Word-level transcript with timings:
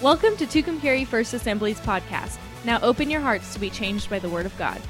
Welcome 0.00 0.36
to 0.36 0.46
Tucumcari 0.46 1.04
First 1.04 1.34
Assembly's 1.34 1.80
podcast. 1.80 2.38
Now 2.64 2.78
open 2.82 3.10
your 3.10 3.20
hearts 3.20 3.52
to 3.54 3.58
be 3.58 3.68
changed 3.68 4.08
by 4.08 4.20
the 4.20 4.28
Word 4.28 4.46
of 4.46 4.56
God. 4.56 4.80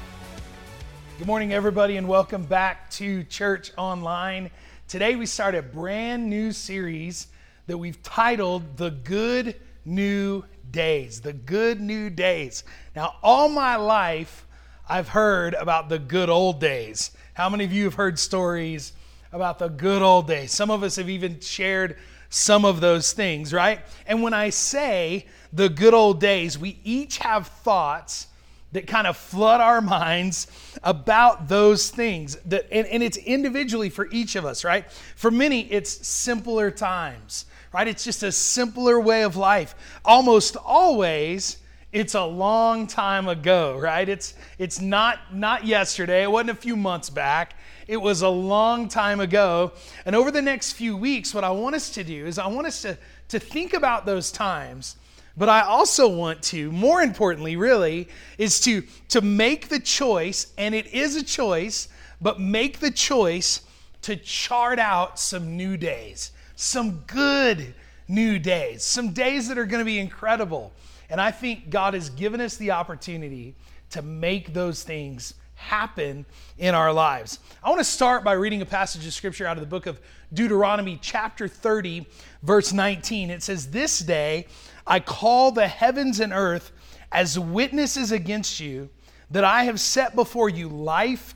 Good 1.17 1.25
morning, 1.25 1.51
everybody, 1.51 1.97
and 1.97 2.07
welcome 2.07 2.43
back 2.43 2.91
to 2.91 3.23
Church 3.23 3.71
Online. 3.75 4.51
Today 4.87 5.15
we 5.15 5.25
start 5.25 5.55
a 5.55 5.63
brand 5.63 6.29
new 6.29 6.51
series 6.51 7.25
that 7.65 7.79
we've 7.79 7.99
titled 8.03 8.77
The 8.77 8.91
Good 8.91 9.55
New 9.83 10.43
Days. 10.69 11.21
The 11.21 11.33
Good 11.33 11.81
New 11.81 12.11
Days. 12.11 12.63
Now, 12.95 13.15
all 13.23 13.49
my 13.49 13.77
life, 13.77 14.45
I've 14.87 15.07
heard 15.07 15.55
about 15.55 15.89
the 15.89 15.97
good 15.97 16.29
old 16.29 16.59
days. 16.59 17.09
How 17.33 17.49
many 17.49 17.63
of 17.63 17.73
you 17.73 17.85
have 17.85 17.95
heard 17.95 18.19
stories 18.19 18.93
about 19.31 19.57
the 19.57 19.69
good 19.69 20.03
old 20.03 20.27
days? 20.27 20.51
Some 20.51 20.69
of 20.69 20.83
us 20.83 20.97
have 20.97 21.09
even 21.09 21.39
shared 21.39 21.97
some 22.29 22.65
of 22.65 22.81
those 22.81 23.11
things, 23.11 23.53
right? 23.53 23.81
And 24.05 24.21
when 24.21 24.33
I 24.33 24.49
say 24.49 25.25
the 25.51 25.69
good 25.69 25.93
old 25.93 26.19
days, 26.19 26.57
we 26.57 26.79
each 26.83 27.17
have 27.19 27.47
thoughts 27.47 28.27
that 28.71 28.85
kind 28.85 29.07
of 29.07 29.17
flood 29.17 29.61
our 29.61 29.81
minds 29.81 30.47
about 30.83 31.47
those 31.47 31.89
things 31.89 32.35
that 32.45 32.67
and, 32.71 32.85
and, 32.87 33.01
it's 33.01 33.17
individually 33.17 33.89
for 33.89 34.07
each 34.11 34.35
of 34.35 34.45
us 34.45 34.63
right? 34.63 34.91
For 35.15 35.31
many 35.31 35.61
it's 35.71 36.07
simpler 36.07 36.69
times 36.69 37.45
right? 37.73 37.87
It's 37.87 38.03
just 38.03 38.23
a 38.23 38.31
simpler 38.31 38.99
way 38.99 39.23
of 39.23 39.35
life. 39.35 39.75
Almost 40.03 40.55
always 40.57 41.57
it's 41.91 42.13
a 42.13 42.23
long 42.23 42.85
time 42.87 43.27
ago 43.27 43.77
right? 43.77 44.07
It's 44.07 44.33
it's 44.57 44.79
not 44.79 45.33
not 45.33 45.65
yesterday. 45.65 46.23
It 46.23 46.31
wasn't 46.31 46.51
a 46.51 46.55
few 46.55 46.75
months 46.75 47.09
back. 47.09 47.55
It 47.87 47.97
was 47.97 48.21
a 48.21 48.29
long 48.29 48.87
time 48.87 49.19
ago. 49.19 49.71
And 50.05 50.15
over 50.15 50.31
the 50.31 50.41
next 50.41 50.73
few 50.73 50.95
weeks 50.95 51.33
what 51.33 51.43
i 51.43 51.49
want 51.49 51.75
us 51.75 51.89
to 51.91 52.03
do 52.03 52.25
is 52.25 52.37
i 52.37 52.47
want 52.47 52.67
us 52.67 52.81
to 52.83 52.97
to 53.29 53.39
think 53.39 53.73
about 53.73 54.05
those 54.05 54.31
times. 54.31 54.95
But 55.37 55.47
I 55.47 55.61
also 55.61 56.09
want 56.09 56.43
to, 56.43 56.69
more 56.71 57.01
importantly, 57.01 57.55
really, 57.55 58.09
is 58.37 58.59
to, 58.61 58.83
to 59.07 59.21
make 59.21 59.69
the 59.69 59.79
choice, 59.79 60.47
and 60.57 60.75
it 60.75 60.87
is 60.87 61.15
a 61.15 61.23
choice, 61.23 61.87
but 62.19 62.41
make 62.41 62.79
the 62.79 62.91
choice 62.91 63.61
to 64.01 64.17
chart 64.17 64.79
out 64.79 65.17
some 65.17 65.55
new 65.55 65.77
days, 65.77 66.31
some 66.55 67.03
good 67.07 67.73
new 68.07 68.37
days, 68.37 68.83
some 68.83 69.13
days 69.13 69.47
that 69.47 69.57
are 69.57 69.65
going 69.65 69.79
to 69.79 69.85
be 69.85 69.99
incredible. 69.99 70.73
And 71.09 71.19
I 71.19 71.31
think 71.31 71.69
God 71.69 71.93
has 71.93 72.09
given 72.09 72.41
us 72.41 72.57
the 72.57 72.71
opportunity 72.71 73.55
to 73.91 74.01
make 74.01 74.53
those 74.53 74.83
things 74.83 75.33
happen 75.55 76.25
in 76.57 76.73
our 76.73 76.93
lives. 76.93 77.39
I 77.63 77.69
want 77.69 77.79
to 77.79 77.85
start 77.85 78.23
by 78.23 78.33
reading 78.33 78.61
a 78.61 78.65
passage 78.65 79.05
of 79.05 79.13
scripture 79.13 79.45
out 79.45 79.57
of 79.57 79.61
the 79.61 79.67
book 79.67 79.87
of 79.87 79.99
Deuteronomy, 80.33 80.97
chapter 81.01 81.47
30, 81.47 82.05
verse 82.43 82.71
19. 82.71 83.29
It 83.29 83.43
says, 83.43 83.71
This 83.71 83.99
day 83.99 84.47
I 84.87 84.99
call 84.99 85.51
the 85.51 85.67
heavens 85.67 86.19
and 86.19 86.31
earth 86.31 86.71
as 87.11 87.37
witnesses 87.37 88.11
against 88.11 88.59
you 88.59 88.89
that 89.31 89.43
I 89.43 89.63
have 89.63 89.79
set 89.79 90.15
before 90.15 90.49
you 90.49 90.69
life 90.69 91.35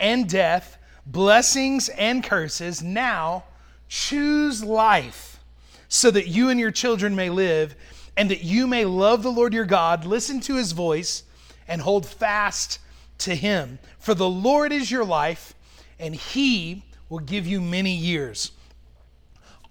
and 0.00 0.28
death, 0.28 0.78
blessings 1.06 1.88
and 1.90 2.24
curses. 2.24 2.82
Now 2.82 3.44
choose 3.88 4.64
life 4.64 5.40
so 5.88 6.10
that 6.10 6.28
you 6.28 6.48
and 6.48 6.58
your 6.58 6.70
children 6.70 7.14
may 7.14 7.30
live 7.30 7.76
and 8.16 8.30
that 8.30 8.42
you 8.42 8.66
may 8.66 8.84
love 8.84 9.22
the 9.22 9.32
Lord 9.32 9.52
your 9.52 9.64
God, 9.64 10.04
listen 10.04 10.40
to 10.40 10.56
his 10.56 10.72
voice, 10.72 11.22
and 11.68 11.80
hold 11.80 12.06
fast 12.06 12.78
to 13.18 13.34
him. 13.34 13.78
For 13.98 14.14
the 14.14 14.28
Lord 14.28 14.72
is 14.72 14.90
your 14.90 15.04
life, 15.04 15.54
and 15.98 16.14
he 16.14 16.84
will 17.08 17.18
give 17.18 17.46
you 17.46 17.60
many 17.60 17.94
years 17.94 18.52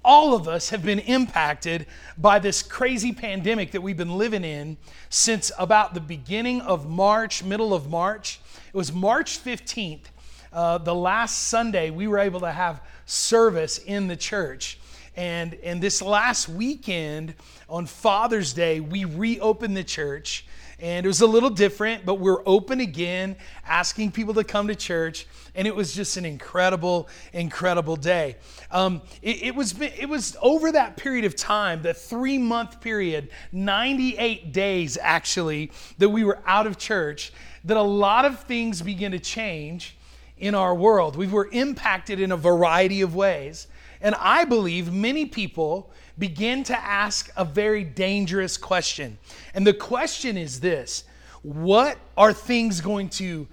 all 0.03 0.33
of 0.33 0.47
us 0.47 0.69
have 0.69 0.83
been 0.83 0.99
impacted 0.99 1.85
by 2.17 2.39
this 2.39 2.63
crazy 2.63 3.11
pandemic 3.11 3.71
that 3.71 3.81
we've 3.81 3.97
been 3.97 4.17
living 4.17 4.43
in 4.43 4.77
since 5.09 5.51
about 5.59 5.93
the 5.93 5.99
beginning 5.99 6.61
of 6.61 6.89
March, 6.89 7.43
middle 7.43 7.73
of 7.73 7.89
March. 7.89 8.39
It 8.73 8.77
was 8.77 8.93
March 8.93 9.43
15th, 9.43 10.05
uh, 10.51 10.79
the 10.79 10.95
last 10.95 11.47
Sunday, 11.47 11.91
we 11.91 12.07
were 12.07 12.17
able 12.17 12.39
to 12.39 12.51
have 12.51 12.81
service 13.05 13.77
in 13.77 14.07
the 14.07 14.15
church. 14.15 14.78
And, 15.19 15.55
and 15.55 15.81
this 15.81 16.01
last 16.01 16.47
weekend, 16.47 17.33
on 17.67 17.87
Father's 17.87 18.53
Day, 18.53 18.79
we 18.79 19.03
reopened 19.03 19.75
the 19.75 19.83
church. 19.83 20.45
And 20.79 21.05
it 21.05 21.09
was 21.09 21.19
a 21.19 21.27
little 21.27 21.49
different, 21.49 22.05
but 22.05 22.21
we're 22.21 22.41
open 22.45 22.79
again, 22.79 23.35
asking 23.67 24.13
people 24.13 24.33
to 24.35 24.45
come 24.45 24.69
to 24.69 24.75
church 24.75 25.27
and 25.55 25.67
it 25.67 25.75
was 25.75 25.93
just 25.93 26.15
an 26.15 26.23
incredible, 26.23 27.09
incredible 27.33 27.97
day. 27.97 28.37
Um, 28.71 29.01
it, 29.21 29.43
it, 29.43 29.55
was, 29.55 29.75
it 29.81 30.07
was 30.07 30.37
over 30.41 30.71
that 30.71 30.95
period 30.95 31.25
of 31.25 31.35
time, 31.35 31.81
the 31.81 31.93
three 31.93 32.37
month 32.37 32.79
period, 32.79 33.27
98 33.51 34.53
days 34.53 34.97
actually, 35.01 35.73
that 35.97 36.07
we 36.07 36.23
were 36.23 36.39
out 36.45 36.65
of 36.65 36.77
church, 36.77 37.33
that 37.65 37.75
a 37.75 37.81
lot 37.81 38.23
of 38.23 38.43
things 38.43 38.81
began 38.81 39.11
to 39.11 39.19
change 39.19 39.97
in 40.37 40.55
our 40.55 40.73
world. 40.73 41.17
We 41.17 41.27
were 41.27 41.49
impacted 41.51 42.21
in 42.21 42.31
a 42.31 42.37
variety 42.37 43.01
of 43.01 43.15
ways. 43.15 43.67
And 44.01 44.15
I 44.15 44.45
believe 44.45 44.93
many 44.93 45.25
people 45.25 45.91
begin 46.17 46.63
to 46.65 46.77
ask 46.77 47.29
a 47.35 47.43
very 47.43 47.83
dangerous 47.83 48.57
question. 48.57 49.17
And 49.53 49.65
the 49.67 49.73
question 49.73 50.37
is 50.37 50.59
this 50.59 51.03
What 51.41 51.97
are 52.17 52.33
things 52.33 52.81
going 52.81 53.09
to 53.09 53.47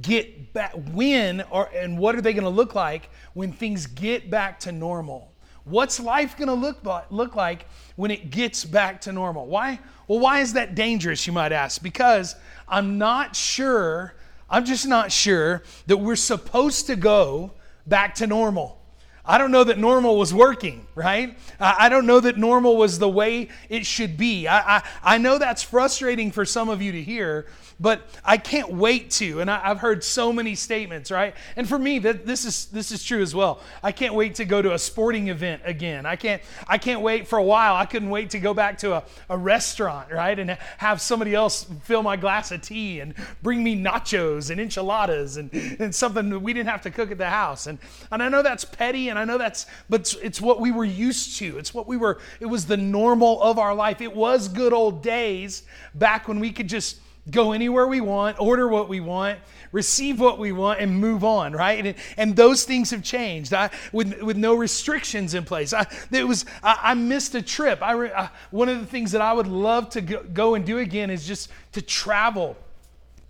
get 0.00 0.52
back 0.52 0.72
when 0.92 1.42
or 1.50 1.68
and 1.74 1.98
what 1.98 2.14
are 2.14 2.20
they 2.20 2.32
going 2.32 2.44
to 2.44 2.50
look 2.50 2.74
like 2.74 3.10
when 3.34 3.52
things 3.52 3.86
get 3.86 4.30
back 4.30 4.58
to 4.60 4.72
normal? 4.72 5.32
What's 5.64 6.00
life 6.00 6.36
going 6.36 6.48
to 6.48 6.54
look, 6.54 6.84
look 7.10 7.36
like 7.36 7.66
when 7.94 8.10
it 8.10 8.30
gets 8.30 8.64
back 8.64 9.00
to 9.02 9.12
normal? 9.12 9.46
Why 9.46 9.78
well 10.08 10.18
why 10.18 10.40
is 10.40 10.54
that 10.54 10.74
dangerous 10.74 11.26
you 11.26 11.32
might 11.32 11.52
ask? 11.52 11.82
Because 11.82 12.34
i'm 12.68 12.98
not 12.98 13.36
sure 13.36 14.14
i'm 14.48 14.64
just 14.64 14.86
not 14.86 15.12
sure 15.12 15.62
that 15.86 15.96
we're 15.96 16.16
supposed 16.16 16.86
to 16.86 16.96
go 16.96 17.52
back 17.86 18.14
to 18.14 18.26
normal 18.26 18.81
I 19.24 19.38
don't 19.38 19.52
know 19.52 19.62
that 19.62 19.78
normal 19.78 20.18
was 20.18 20.34
working, 20.34 20.86
right? 20.96 21.38
I, 21.60 21.88
don't 21.88 22.06
know 22.06 22.18
that 22.18 22.38
normal 22.38 22.76
was 22.76 22.98
the 22.98 23.08
way 23.08 23.48
it 23.68 23.86
should 23.86 24.16
be. 24.16 24.48
I, 24.48 24.78
I, 24.78 24.82
I 25.02 25.18
know 25.18 25.38
that's 25.38 25.62
frustrating 25.62 26.32
for 26.32 26.44
some 26.44 26.68
of 26.68 26.82
you 26.82 26.90
to 26.90 27.02
hear, 27.02 27.46
but 27.82 28.06
I 28.24 28.36
can't 28.36 28.72
wait 28.72 29.10
to. 29.12 29.40
And 29.40 29.50
I, 29.50 29.58
have 29.58 29.78
heard 29.78 30.04
so 30.04 30.32
many 30.32 30.54
statements, 30.54 31.10
right? 31.10 31.34
And 31.56 31.68
for 31.68 31.78
me, 31.78 31.98
that 31.98 32.24
this 32.24 32.44
is 32.44 32.66
this 32.66 32.92
is 32.92 33.02
true 33.02 33.20
as 33.20 33.34
well. 33.34 33.60
I 33.82 33.90
can't 33.90 34.14
wait 34.14 34.36
to 34.36 34.44
go 34.44 34.62
to 34.62 34.72
a 34.72 34.78
sporting 34.78 35.28
event 35.28 35.62
again. 35.64 36.06
I 36.06 36.14
can't 36.14 36.40
I 36.68 36.78
can't 36.78 37.00
wait 37.00 37.26
for 37.26 37.38
a 37.38 37.42
while. 37.42 37.74
I 37.74 37.84
couldn't 37.84 38.10
wait 38.10 38.30
to 38.30 38.38
go 38.38 38.54
back 38.54 38.78
to 38.78 38.94
a, 38.94 39.02
a 39.28 39.36
restaurant, 39.36 40.12
right? 40.12 40.38
And 40.38 40.56
have 40.78 41.00
somebody 41.00 41.34
else 41.34 41.66
fill 41.82 42.04
my 42.04 42.16
glass 42.16 42.52
of 42.52 42.62
tea 42.62 43.00
and 43.00 43.14
bring 43.42 43.64
me 43.64 43.76
nachos 43.76 44.50
and 44.50 44.60
enchiladas 44.60 45.36
and, 45.36 45.52
and 45.52 45.92
something 45.92 46.30
that 46.30 46.38
we 46.38 46.52
didn't 46.52 46.68
have 46.68 46.82
to 46.82 46.90
cook 46.90 47.10
at 47.10 47.18
the 47.18 47.28
house. 47.28 47.66
And 47.66 47.80
and 48.12 48.22
I 48.22 48.28
know 48.28 48.42
that's 48.42 48.64
petty 48.64 49.08
and 49.08 49.18
I 49.18 49.24
know 49.24 49.38
that's 49.38 49.66
but 49.90 50.14
it's 50.22 50.40
what 50.40 50.60
we 50.60 50.70
were 50.70 50.84
used 50.84 51.36
to. 51.38 51.58
It's 51.58 51.74
what 51.74 51.88
we 51.88 51.96
were, 51.96 52.20
it 52.40 52.46
was 52.46 52.66
the 52.66 52.76
normal 52.76 53.42
of 53.42 53.58
our 53.58 53.74
life. 53.74 54.00
It 54.00 54.14
was 54.14 54.48
good 54.48 54.72
old 54.72 55.02
days 55.02 55.64
back 55.94 56.28
when 56.28 56.38
we 56.38 56.52
could 56.52 56.68
just 56.68 56.98
go 57.30 57.52
anywhere 57.52 57.86
we 57.86 58.00
want, 58.00 58.40
order 58.40 58.66
what 58.66 58.88
we 58.88 59.00
want, 59.00 59.38
receive 59.70 60.18
what 60.18 60.38
we 60.38 60.50
want, 60.50 60.80
and 60.80 60.98
move 60.98 61.22
on, 61.22 61.52
right? 61.52 61.86
And, 61.86 61.94
and 62.16 62.34
those 62.34 62.64
things 62.64 62.90
have 62.90 63.02
changed 63.02 63.54
I, 63.54 63.70
with, 63.92 64.20
with 64.22 64.36
no 64.36 64.54
restrictions 64.54 65.34
in 65.34 65.44
place. 65.44 65.72
I, 65.72 65.86
it 66.10 66.26
was, 66.26 66.44
I, 66.62 66.78
I 66.82 66.94
missed 66.94 67.34
a 67.34 67.42
trip. 67.42 67.80
I, 67.80 67.94
I, 68.08 68.30
one 68.50 68.68
of 68.68 68.80
the 68.80 68.86
things 68.86 69.12
that 69.12 69.20
I 69.20 69.32
would 69.32 69.46
love 69.46 69.90
to 69.90 70.00
go, 70.00 70.22
go 70.22 70.54
and 70.54 70.66
do 70.66 70.78
again 70.78 71.10
is 71.10 71.26
just 71.26 71.50
to 71.72 71.82
travel 71.82 72.56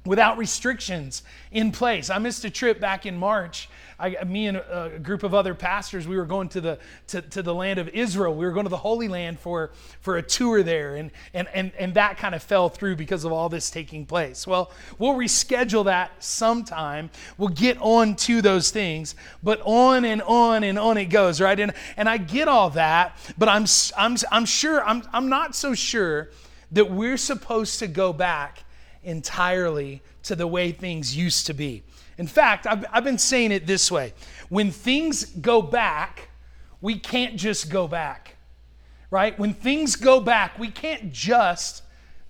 without 0.04 0.38
restrictions 0.38 1.22
in 1.50 1.70
place. 1.70 2.10
I 2.10 2.19
missed 2.19 2.44
a 2.44 2.50
trip 2.50 2.80
back 2.80 3.06
in 3.06 3.16
March 3.16 3.69
I, 4.02 4.24
me 4.24 4.48
and 4.48 4.56
a, 4.56 4.98
group 5.00 5.22
of 5.22 5.32
other 5.32 5.54
pastors, 5.54 6.08
we 6.08 6.16
were 6.16 6.26
going 6.26 6.48
to 6.50 6.60
the, 6.60 6.78
to, 7.08 7.22
to 7.22 7.42
the 7.42 7.54
land 7.54 7.78
of 7.78 7.88
Israel. 7.90 8.34
We 8.34 8.44
were 8.44 8.50
going 8.50 8.64
to 8.64 8.70
the 8.70 8.76
Holy 8.76 9.06
Land 9.06 9.38
for, 9.38 9.70
for 10.00 10.16
a 10.16 10.22
tour 10.22 10.64
there, 10.64 10.96
and, 10.96 11.12
and, 11.32 11.46
and, 11.54 11.70
and 11.78 11.94
that 11.94 12.18
kind 12.18 12.34
of 12.34 12.42
fell 12.42 12.68
through 12.68 12.97
because 12.97 13.24
of 13.24 13.30
all 13.30 13.48
this 13.48 13.71
taking 13.71 14.04
place. 14.04 14.44
Well, 14.44 14.72
we'll 14.98 15.15
reschedule 15.15 15.84
that 15.84 16.10
sometime. 16.18 17.10
We'll 17.38 17.50
get 17.50 17.78
on 17.80 18.16
to 18.16 18.42
those 18.42 18.72
things, 18.72 19.15
but 19.41 19.60
on 19.65 20.04
and 20.04 20.21
on 20.22 20.65
and 20.65 20.80
on 20.80 20.98
it 20.98 21.06
goes, 21.06 21.41
right? 21.41 21.59
And, 21.60 21.72
and 21.97 22.09
I 22.09 22.16
get 22.16 22.48
all 22.48 22.71
that, 22.71 23.16
but 23.38 23.48
I'm, 23.48 23.66
I'm, 23.97 24.16
I'm 24.32 24.47
sure, 24.47 24.84
I'm, 24.84 25.04
I'm 25.12 25.28
not 25.28 25.54
so 25.54 25.74
sure 25.74 26.30
that 26.72 26.91
we're 26.91 27.16
supposed 27.16 27.78
to 27.78 27.86
go 27.86 28.12
back 28.12 28.65
entirely 29.04 30.03
to 30.24 30.34
the 30.34 30.47
way 30.48 30.72
things 30.72 31.16
used 31.16 31.47
to 31.47 31.54
be. 31.54 31.84
In 32.22 32.28
fact, 32.28 32.69
I've, 32.69 32.84
I've 32.92 33.03
been 33.03 33.19
saying 33.19 33.51
it 33.51 33.66
this 33.66 33.91
way 33.91 34.15
when 34.48 34.71
things 34.71 35.24
go 35.24 35.60
back, 35.60 36.28
we 36.80 36.97
can't 36.97 37.34
just 37.34 37.69
go 37.69 37.89
back, 37.89 38.36
right? 39.10 39.36
When 39.41 39.53
things 39.53 39.97
go 39.97 40.21
back, 40.21 40.57
we 40.57 40.71
can't 40.71 41.13
just 41.13 41.83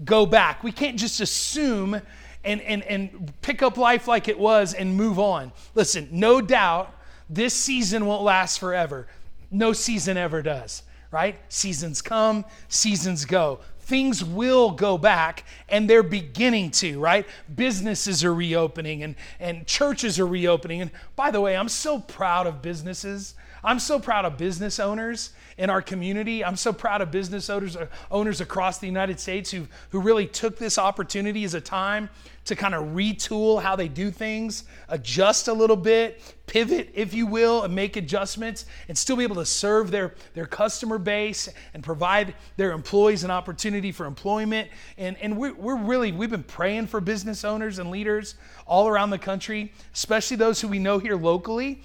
go 0.02 0.24
back. 0.24 0.64
We 0.64 0.72
can't 0.72 0.98
just 0.98 1.20
assume 1.20 2.00
and, 2.42 2.62
and, 2.62 2.82
and 2.84 3.34
pick 3.42 3.60
up 3.60 3.76
life 3.76 4.08
like 4.08 4.28
it 4.28 4.38
was 4.38 4.72
and 4.72 4.96
move 4.96 5.18
on. 5.18 5.52
Listen, 5.74 6.08
no 6.10 6.40
doubt 6.40 6.94
this 7.28 7.52
season 7.52 8.06
won't 8.06 8.22
last 8.22 8.60
forever. 8.60 9.08
No 9.50 9.74
season 9.74 10.16
ever 10.16 10.40
does, 10.40 10.84
right? 11.10 11.38
Seasons 11.52 12.00
come, 12.00 12.46
seasons 12.68 13.26
go 13.26 13.60
things 13.92 14.24
will 14.24 14.70
go 14.70 14.96
back 14.96 15.44
and 15.68 15.88
they're 15.88 16.02
beginning 16.02 16.70
to, 16.70 16.98
right? 16.98 17.26
Businesses 17.54 18.24
are 18.24 18.32
reopening 18.32 19.02
and, 19.02 19.14
and 19.38 19.66
churches 19.66 20.18
are 20.18 20.26
reopening. 20.26 20.80
And 20.80 20.90
by 21.14 21.30
the 21.30 21.42
way, 21.42 21.54
I'm 21.54 21.68
so 21.68 21.98
proud 21.98 22.46
of 22.46 22.62
businesses. 22.62 23.34
I'm 23.62 23.78
so 23.78 24.00
proud 24.00 24.24
of 24.24 24.38
business 24.38 24.80
owners 24.80 25.32
in 25.58 25.68
our 25.68 25.82
community. 25.82 26.42
I'm 26.42 26.56
so 26.56 26.72
proud 26.72 27.02
of 27.02 27.10
business 27.10 27.50
owners, 27.50 27.76
owners 28.10 28.40
across 28.40 28.78
the 28.78 28.86
United 28.86 29.20
States 29.20 29.50
who, 29.50 29.68
who 29.90 30.00
really 30.00 30.26
took 30.26 30.56
this 30.56 30.78
opportunity 30.78 31.44
as 31.44 31.52
a 31.52 31.60
time 31.60 32.08
to 32.46 32.56
kind 32.56 32.74
of 32.74 32.94
retool 32.94 33.62
how 33.62 33.76
they 33.76 33.88
do 33.88 34.10
things, 34.10 34.64
adjust 34.88 35.48
a 35.48 35.52
little 35.52 35.76
bit, 35.76 36.34
pivot, 36.52 36.90
if 36.92 37.14
you 37.14 37.26
will, 37.26 37.62
and 37.62 37.74
make 37.74 37.96
adjustments 37.96 38.66
and 38.86 38.98
still 38.98 39.16
be 39.16 39.24
able 39.24 39.36
to 39.36 39.46
serve 39.46 39.90
their, 39.90 40.14
their 40.34 40.44
customer 40.44 40.98
base 40.98 41.48
and 41.72 41.82
provide 41.82 42.34
their 42.58 42.72
employees 42.72 43.24
an 43.24 43.30
opportunity 43.30 43.90
for 43.90 44.04
employment. 44.04 44.68
And, 44.98 45.16
and 45.22 45.38
we're, 45.38 45.54
we're 45.54 45.78
really, 45.78 46.12
we've 46.12 46.30
been 46.30 46.42
praying 46.42 46.88
for 46.88 47.00
business 47.00 47.42
owners 47.42 47.78
and 47.78 47.90
leaders 47.90 48.34
all 48.66 48.86
around 48.86 49.08
the 49.08 49.18
country, 49.18 49.72
especially 49.94 50.36
those 50.36 50.60
who 50.60 50.68
we 50.68 50.78
know 50.78 50.98
here 50.98 51.16
locally. 51.16 51.80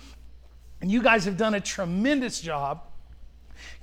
And 0.81 0.91
you 0.91 1.01
guys 1.01 1.23
have 1.23 1.37
done 1.37 1.53
a 1.53 1.61
tremendous 1.61 2.41
job 2.41 2.81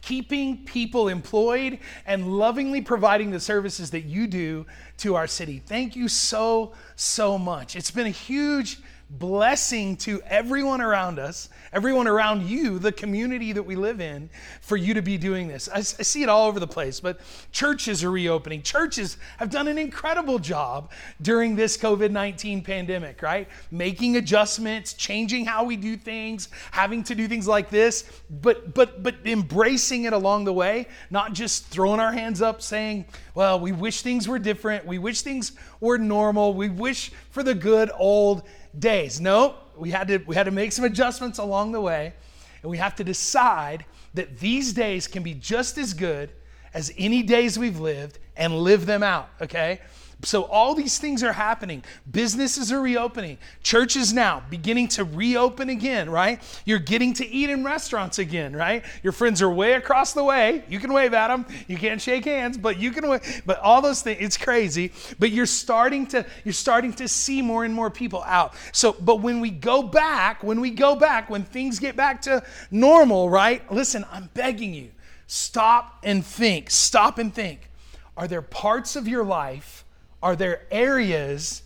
keeping 0.03 0.67
people 0.67 1.09
employed 1.09 1.79
and 2.05 2.39
lovingly 2.39 2.83
providing 2.83 3.31
the 3.31 3.41
services 3.41 3.91
that 3.93 4.03
you 4.03 4.27
do 4.27 4.67
to 4.99 5.15
our 5.15 5.27
city. 5.27 5.63
Thank 5.65 5.97
you 5.97 6.09
so, 6.09 6.75
so 6.95 7.39
much. 7.39 7.75
It's 7.75 7.91
been 7.91 8.07
a 8.07 8.11
huge 8.11 8.81
blessing 9.11 9.97
to 9.97 10.21
everyone 10.23 10.81
around 10.81 11.19
us, 11.19 11.49
everyone 11.73 12.07
around 12.07 12.49
you, 12.49 12.79
the 12.79 12.93
community 12.93 13.53
that 13.53 13.63
we 13.63 13.77
live 13.77 14.01
in, 14.01 14.31
for 14.61 14.77
you 14.77 14.95
to 14.95 15.03
be 15.03 15.19
doing 15.19 15.47
this. 15.47 15.69
I, 15.69 15.79
I, 15.79 15.83
see 15.83 16.23
it 16.23 16.29
all 16.29 16.49
over 16.49 16.59
the 16.59 16.67
place, 16.67 17.01
but 17.01 17.21
churches 17.53 18.03
are 18.03 18.11
reopening. 18.11 18.63
Churches 18.63 19.19
have 19.39 19.51
done 19.51 19.69
an 19.69 19.79
incredible 19.79 20.39
job 20.39 20.91
during 21.21 21.55
this 21.55 21.77
COVID 21.77 22.11
19 22.11 22.63
pandemic, 22.63 23.23
right? 23.23 23.49
Making 23.71 24.17
adjustments, 24.17 24.95
changing 24.95 25.45
how 25.45 25.65
we 25.65 25.77
do 25.77 25.97
things, 25.97 26.49
having 26.71 27.03
to 27.05 27.15
do 27.15 27.29
things 27.29 27.47
like 27.47 27.71
this, 27.71 28.11
but, 28.31 28.75
but, 28.75 29.03
but 29.03 29.17
embracing 29.25 30.05
it 30.05 30.13
along 30.13 30.45
the 30.45 30.53
way, 30.53 30.89
not 31.11 31.33
just 31.33 31.67
throwing 31.67 32.01
our 32.01 32.13
hands 32.13 32.43
up 32.43 32.63
saying, 32.63 33.05
well, 33.35 33.61
we 33.61 33.73
wish 33.73 34.03
things 34.03 34.27
were 34.29 34.39
different, 34.39 34.87
we 34.87 34.99
wish 34.99 35.23
things 35.23 35.53
were 35.81 35.99
normal, 35.99 36.55
we 36.55 36.69
wish 36.69 37.11
for 37.31 37.43
the 37.43 37.55
good 37.55 37.91
old 37.99 38.43
days. 38.79 39.21
No, 39.21 39.57
we 39.77 39.91
had 39.91 40.09
to 40.09 40.19
we 40.19 40.35
had 40.35 40.45
to 40.45 40.51
make 40.51 40.73
some 40.73 40.85
adjustments 40.85 41.39
along 41.39 41.73
the 41.73 41.81
way, 41.81 42.15
and 42.63 42.71
we 42.71 42.79
have 42.79 42.95
to 42.97 43.05
decide 43.05 43.85
that 44.15 44.39
these 44.39 44.73
days 44.73 45.07
can 45.07 45.23
be 45.23 45.35
just 45.35 45.79
as 45.79 45.93
good 45.93 46.31
as 46.73 46.93
any 46.99 47.23
days 47.23 47.59
we've 47.59 47.81
lived 47.81 48.19
and 48.37 48.57
live 48.59 48.87
them 48.87 49.03
out, 49.03 49.29
okay? 49.41 49.81
So 50.25 50.45
all 50.45 50.75
these 50.75 50.99
things 50.99 51.23
are 51.23 51.33
happening. 51.33 51.85
Businesses 52.11 52.73
are 52.73 52.81
reopening. 52.81 53.39
Churches 53.63 54.13
now 54.13 54.43
beginning 54.51 54.89
to 54.89 55.05
reopen 55.05 55.69
again, 55.69 56.11
right? 56.11 56.43
You're 56.65 56.79
getting 56.79 57.13
to 57.15 57.27
eat 57.27 57.51
in 57.51 57.65
restaurants 57.65 58.19
again, 58.19 58.57
right? 58.57 58.85
Your 59.03 59.13
friends 59.13 59.43
are 59.43 59.51
way 59.51 59.75
across 59.75 60.13
the 60.13 60.25
way. 60.25 60.65
You 60.69 60.81
can 60.81 60.93
wave 60.93 61.15
at 61.15 61.29
them. 61.29 61.47
You 61.69 61.77
can't 61.77 62.01
shake 62.01 62.25
hands, 62.25 62.59
but 62.59 62.79
you 62.79 62.91
can 62.91 63.09
wave. 63.09 63.43
But 63.47 63.61
all 63.61 63.83
those 63.83 64.03
things, 64.03 64.19
it's 64.21 64.37
crazy. 64.37 64.93
But 65.19 65.31
you're 65.31 65.47
starting 65.47 66.07
to 66.09 66.25
you're 66.45 66.53
starting 66.53 66.93
to 66.95 67.09
see 67.09 67.43
more 67.43 67.65
and 67.65 67.75
more 67.75 67.91
people 67.91 68.23
out. 68.25 68.55
So, 68.73 68.97
but 69.01 69.21
when 69.21 69.41
we 69.41 69.51
go 69.51 69.83
back, 69.83 70.43
when 70.43 70.61
we 70.61 70.71
go 70.71 70.97
back, 70.97 71.31
when 71.31 71.45
things 71.45 71.79
get 71.79 71.97
back 71.97 72.23
to 72.23 72.43
normal, 72.71 73.29
right? 73.29 73.71
Listen, 73.71 74.05
I'm 74.11 74.31
begging 74.35 74.75
you. 74.75 74.91
Stop 75.27 75.99
and 76.03 76.25
think. 76.25 76.71
Stop 76.71 77.19
and 77.19 77.35
think. 77.35 77.71
Are 78.17 78.29
there 78.29 78.43
parts 78.43 78.97
of 78.97 79.09
your 79.09 79.25
life 79.25 79.84
are 80.25 80.35
there 80.35 80.63
areas 80.71 81.63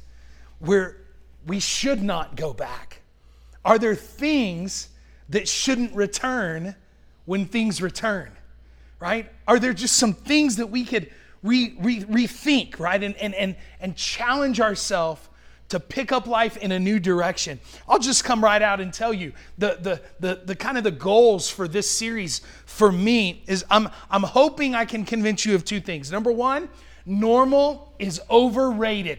where 0.58 0.96
we 1.46 1.60
should 1.60 2.02
not 2.02 2.36
go 2.36 2.52
back? 2.52 3.00
Are 3.64 3.78
there 3.78 3.94
things 3.94 4.88
that 5.28 5.48
shouldn't 5.48 5.94
return 5.94 6.74
when 7.24 7.46
things 7.46 7.80
return? 7.80 8.30
Right? 8.98 9.30
Are 9.46 9.60
there 9.60 9.72
just 9.72 9.96
some 9.96 10.12
things 10.12 10.56
that 10.56 10.66
we 10.66 10.84
could 10.84 11.08
re, 11.42 11.76
re, 11.78 12.02
rethink, 12.04 12.80
right? 12.80 13.00
And, 13.00 13.16
and, 13.16 13.32
and, 13.36 13.54
and 13.80 13.96
challenge 13.96 14.60
ourselves 14.60 15.28
to 15.68 15.78
pick 15.78 16.12
up 16.12 16.26
life 16.26 16.56
in 16.56 16.72
a 16.72 16.78
new 16.78 16.98
direction. 16.98 17.60
I'll 17.86 17.98
just 17.98 18.24
come 18.24 18.42
right 18.42 18.62
out 18.62 18.80
and 18.80 18.92
tell 18.92 19.12
you 19.12 19.34
the, 19.58 19.78
the, 19.80 20.02
the, 20.18 20.40
the 20.46 20.56
kind 20.56 20.78
of 20.78 20.84
the 20.84 20.90
goals 20.90 21.50
for 21.50 21.68
this 21.68 21.88
series 21.88 22.40
for 22.64 22.90
me 22.90 23.44
is 23.46 23.64
I'm, 23.70 23.90
I'm 24.10 24.22
hoping 24.22 24.74
I 24.74 24.86
can 24.86 25.04
convince 25.04 25.44
you 25.44 25.54
of 25.54 25.64
two 25.66 25.80
things. 25.80 26.10
Number 26.10 26.32
one, 26.32 26.70
normal 27.08 27.92
is 27.98 28.20
overrated. 28.30 29.18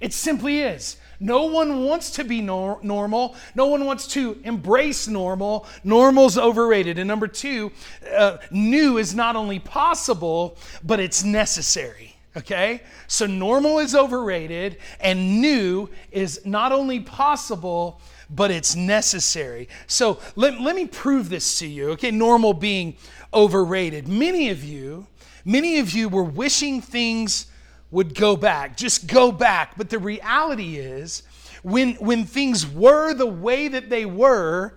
It 0.00 0.12
simply 0.12 0.60
is. 0.60 0.96
No 1.20 1.44
one 1.44 1.84
wants 1.84 2.10
to 2.12 2.24
be 2.24 2.40
nor- 2.40 2.80
normal. 2.82 3.36
No 3.54 3.66
one 3.66 3.84
wants 3.84 4.06
to 4.08 4.40
embrace 4.44 5.06
normal. 5.06 5.66
Normal's 5.84 6.38
overrated. 6.38 6.98
And 6.98 7.06
number 7.06 7.28
two, 7.28 7.70
uh, 8.10 8.38
new 8.50 8.96
is 8.96 9.14
not 9.14 9.36
only 9.36 9.58
possible, 9.58 10.56
but 10.82 10.98
it's 10.98 11.22
necessary. 11.22 12.16
Okay? 12.36 12.82
So 13.06 13.26
normal 13.26 13.78
is 13.80 13.94
overrated, 13.94 14.78
and 15.00 15.42
new 15.42 15.90
is 16.10 16.40
not 16.46 16.72
only 16.72 17.00
possible, 17.00 18.00
but 18.30 18.50
it's 18.50 18.74
necessary. 18.74 19.68
So 19.86 20.20
let, 20.36 20.60
let 20.60 20.74
me 20.74 20.86
prove 20.86 21.28
this 21.28 21.58
to 21.58 21.66
you. 21.66 21.90
Okay? 21.90 22.10
Normal 22.10 22.54
being 22.54 22.96
overrated. 23.34 24.08
Many 24.08 24.48
of 24.48 24.64
you 24.64 25.06
Many 25.44 25.78
of 25.78 25.92
you 25.92 26.08
were 26.08 26.22
wishing 26.22 26.80
things 26.80 27.46
would 27.90 28.14
go 28.14 28.36
back, 28.36 28.76
just 28.76 29.06
go 29.06 29.32
back. 29.32 29.76
But 29.76 29.90
the 29.90 29.98
reality 29.98 30.76
is, 30.76 31.22
when, 31.62 31.94
when 31.94 32.24
things 32.24 32.66
were 32.66 33.14
the 33.14 33.26
way 33.26 33.68
that 33.68 33.90
they 33.90 34.06
were, 34.06 34.74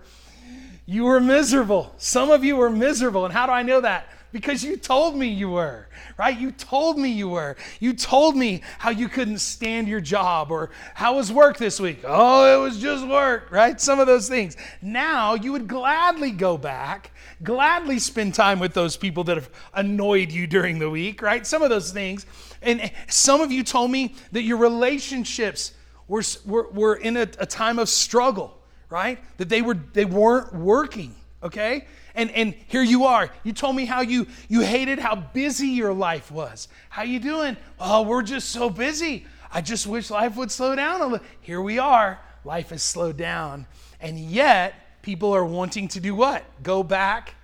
you 0.86 1.04
were 1.04 1.20
miserable. 1.20 1.94
Some 1.96 2.30
of 2.30 2.44
you 2.44 2.56
were 2.56 2.70
miserable. 2.70 3.24
And 3.24 3.32
how 3.32 3.46
do 3.46 3.52
I 3.52 3.62
know 3.62 3.80
that? 3.80 4.08
Because 4.34 4.62
you 4.64 4.76
told 4.76 5.16
me 5.16 5.28
you 5.28 5.48
were, 5.48 5.86
right? 6.18 6.36
You 6.36 6.50
told 6.50 6.98
me 6.98 7.08
you 7.08 7.28
were. 7.28 7.56
You 7.78 7.92
told 7.92 8.36
me 8.36 8.62
how 8.78 8.90
you 8.90 9.08
couldn't 9.08 9.38
stand 9.38 9.86
your 9.86 10.00
job 10.00 10.50
or 10.50 10.70
how 10.94 11.14
was 11.14 11.32
work 11.32 11.56
this 11.56 11.78
week? 11.78 12.00
Oh, 12.04 12.52
it 12.52 12.60
was 12.60 12.78
just 12.80 13.06
work, 13.06 13.52
right? 13.52 13.80
Some 13.80 14.00
of 14.00 14.08
those 14.08 14.28
things. 14.28 14.56
Now 14.82 15.34
you 15.34 15.52
would 15.52 15.68
gladly 15.68 16.32
go 16.32 16.58
back 16.58 17.12
gladly 17.42 17.98
spend 17.98 18.34
time 18.34 18.58
with 18.58 18.74
those 18.74 18.96
people 18.96 19.24
that 19.24 19.36
have 19.36 19.50
annoyed 19.74 20.32
you 20.32 20.46
during 20.46 20.78
the 20.78 20.88
week, 20.88 21.22
right? 21.22 21.46
Some 21.46 21.62
of 21.62 21.70
those 21.70 21.92
things. 21.92 22.26
And 22.62 22.90
some 23.08 23.40
of 23.40 23.52
you 23.52 23.62
told 23.62 23.90
me 23.90 24.14
that 24.32 24.42
your 24.42 24.56
relationships 24.56 25.72
were, 26.08 26.22
were, 26.46 26.68
were 26.70 26.94
in 26.96 27.16
a, 27.16 27.28
a 27.38 27.46
time 27.46 27.78
of 27.78 27.88
struggle, 27.88 28.58
right? 28.88 29.18
That 29.38 29.48
they, 29.48 29.62
were, 29.62 29.74
they 29.92 30.04
weren't 30.04 30.54
working, 30.54 31.14
okay? 31.42 31.86
And, 32.14 32.30
and 32.30 32.54
here 32.68 32.82
you 32.82 33.04
are. 33.04 33.30
You 33.42 33.52
told 33.52 33.74
me 33.74 33.86
how 33.86 34.00
you, 34.00 34.26
you 34.48 34.60
hated 34.60 34.98
how 34.98 35.16
busy 35.16 35.68
your 35.68 35.92
life 35.92 36.30
was. 36.30 36.68
How 36.88 37.02
you 37.02 37.18
doing? 37.18 37.56
Oh, 37.80 38.02
we're 38.02 38.22
just 38.22 38.50
so 38.50 38.70
busy. 38.70 39.26
I 39.52 39.60
just 39.60 39.86
wish 39.86 40.10
life 40.10 40.36
would 40.36 40.50
slow 40.50 40.76
down 40.76 41.00
a 41.00 41.06
little. 41.06 41.26
Here 41.40 41.60
we 41.60 41.78
are. 41.78 42.20
Life 42.44 42.70
has 42.70 42.82
slowed 42.82 43.16
down. 43.16 43.66
And 44.00 44.18
yet, 44.18 44.74
people 45.02 45.34
are 45.34 45.44
wanting 45.44 45.88
to 45.88 46.00
do 46.00 46.14
what? 46.14 46.44
Go 46.62 46.82
back 46.82 47.34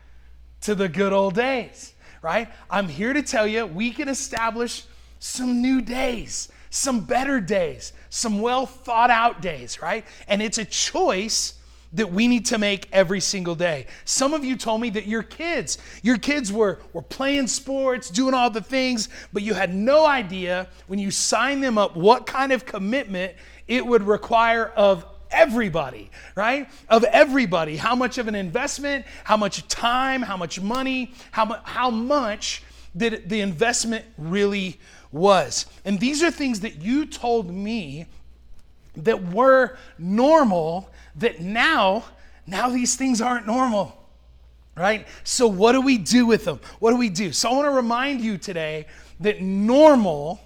to 0.62 0.75
the 0.75 0.89
good 0.89 1.12
old 1.12 1.35
days, 1.35 1.95
right? 2.23 2.49
I'm 2.69 2.89
here 2.89 3.12
to 3.12 3.23
tell 3.23 3.47
you 3.47 3.67
we 3.67 3.91
can 3.91 4.09
establish 4.09 4.85
some 5.19 5.61
new 5.61 5.81
days, 5.81 6.49
some 6.71 7.00
better 7.00 7.41
days, 7.41 7.93
some 8.09 8.41
well 8.41 8.67
thought 8.67 9.11
out 9.11 9.43
days, 9.43 9.83
right? 9.83 10.05
And 10.29 10.43
it's 10.43 10.59
a 10.59 10.65
choice 10.65 11.55
that 11.92 12.12
we 12.12 12.28
need 12.28 12.47
to 12.47 12.59
make 12.59 12.88
every 12.92 13.20
single 13.20 13.54
day. 13.54 13.87
Some 14.04 14.32
of 14.32 14.44
you 14.44 14.56
told 14.56 14.80
me 14.80 14.90
that 14.90 15.06
your 15.06 15.23
kids, 15.23 15.78
your 16.02 16.18
kids 16.18 16.52
were, 16.52 16.78
were 16.92 17.02
playing 17.02 17.49
sports, 17.49 18.11
doing 18.11 18.35
all 18.35 18.50
the 18.50 18.61
things, 18.61 19.09
but 19.32 19.42
you 19.42 19.54
had 19.54 19.75
no 19.75 20.06
idea 20.06 20.68
when 20.87 20.99
you 20.99 21.11
signed 21.11 21.64
them 21.64 21.78
up 21.78 21.97
what 21.97 22.26
kind 22.26 22.52
of 22.52 22.64
commitment 22.64 23.35
it 23.66 23.85
would 23.85 24.02
require 24.02 24.66
of 24.66 25.04
everybody, 25.30 26.11
right? 26.35 26.68
Of 26.88 27.04
everybody. 27.04 27.76
How 27.76 27.94
much 27.94 28.18
of 28.18 28.28
an 28.28 28.35
investment, 28.35 29.04
how 29.25 29.37
much 29.37 29.66
time, 29.68 30.23
how 30.23 30.37
much 30.37 30.61
money, 30.61 31.12
how, 31.32 31.44
mu- 31.44 31.54
how 31.62 31.90
much 31.90 32.62
did 32.97 33.28
the 33.28 33.40
investment 33.40 34.04
really 34.18 34.78
was. 35.12 35.66
And 35.85 36.00
these 36.00 36.23
are 36.23 36.30
things 36.30 36.61
that 36.61 36.82
you 36.82 37.06
told 37.06 37.50
me 37.50 38.06
that 39.04 39.33
were 39.33 39.76
normal 39.99 40.90
that 41.16 41.40
now 41.40 42.04
now 42.47 42.69
these 42.69 42.97
things 42.97 43.21
aren't 43.21 43.47
normal. 43.47 43.97
Right? 44.76 45.07
So 45.25 45.47
what 45.47 45.73
do 45.73 45.80
we 45.80 45.99
do 45.99 46.26
with 46.26 46.45
them? 46.45 46.61
What 46.78 46.90
do 46.90 46.97
we 46.97 47.11
do? 47.11 47.33
So 47.33 47.50
I 47.50 47.52
want 47.52 47.66
to 47.66 47.71
remind 47.71 48.21
you 48.23 48.38
today 48.38 48.87
that 49.21 49.42
normal 49.42 50.40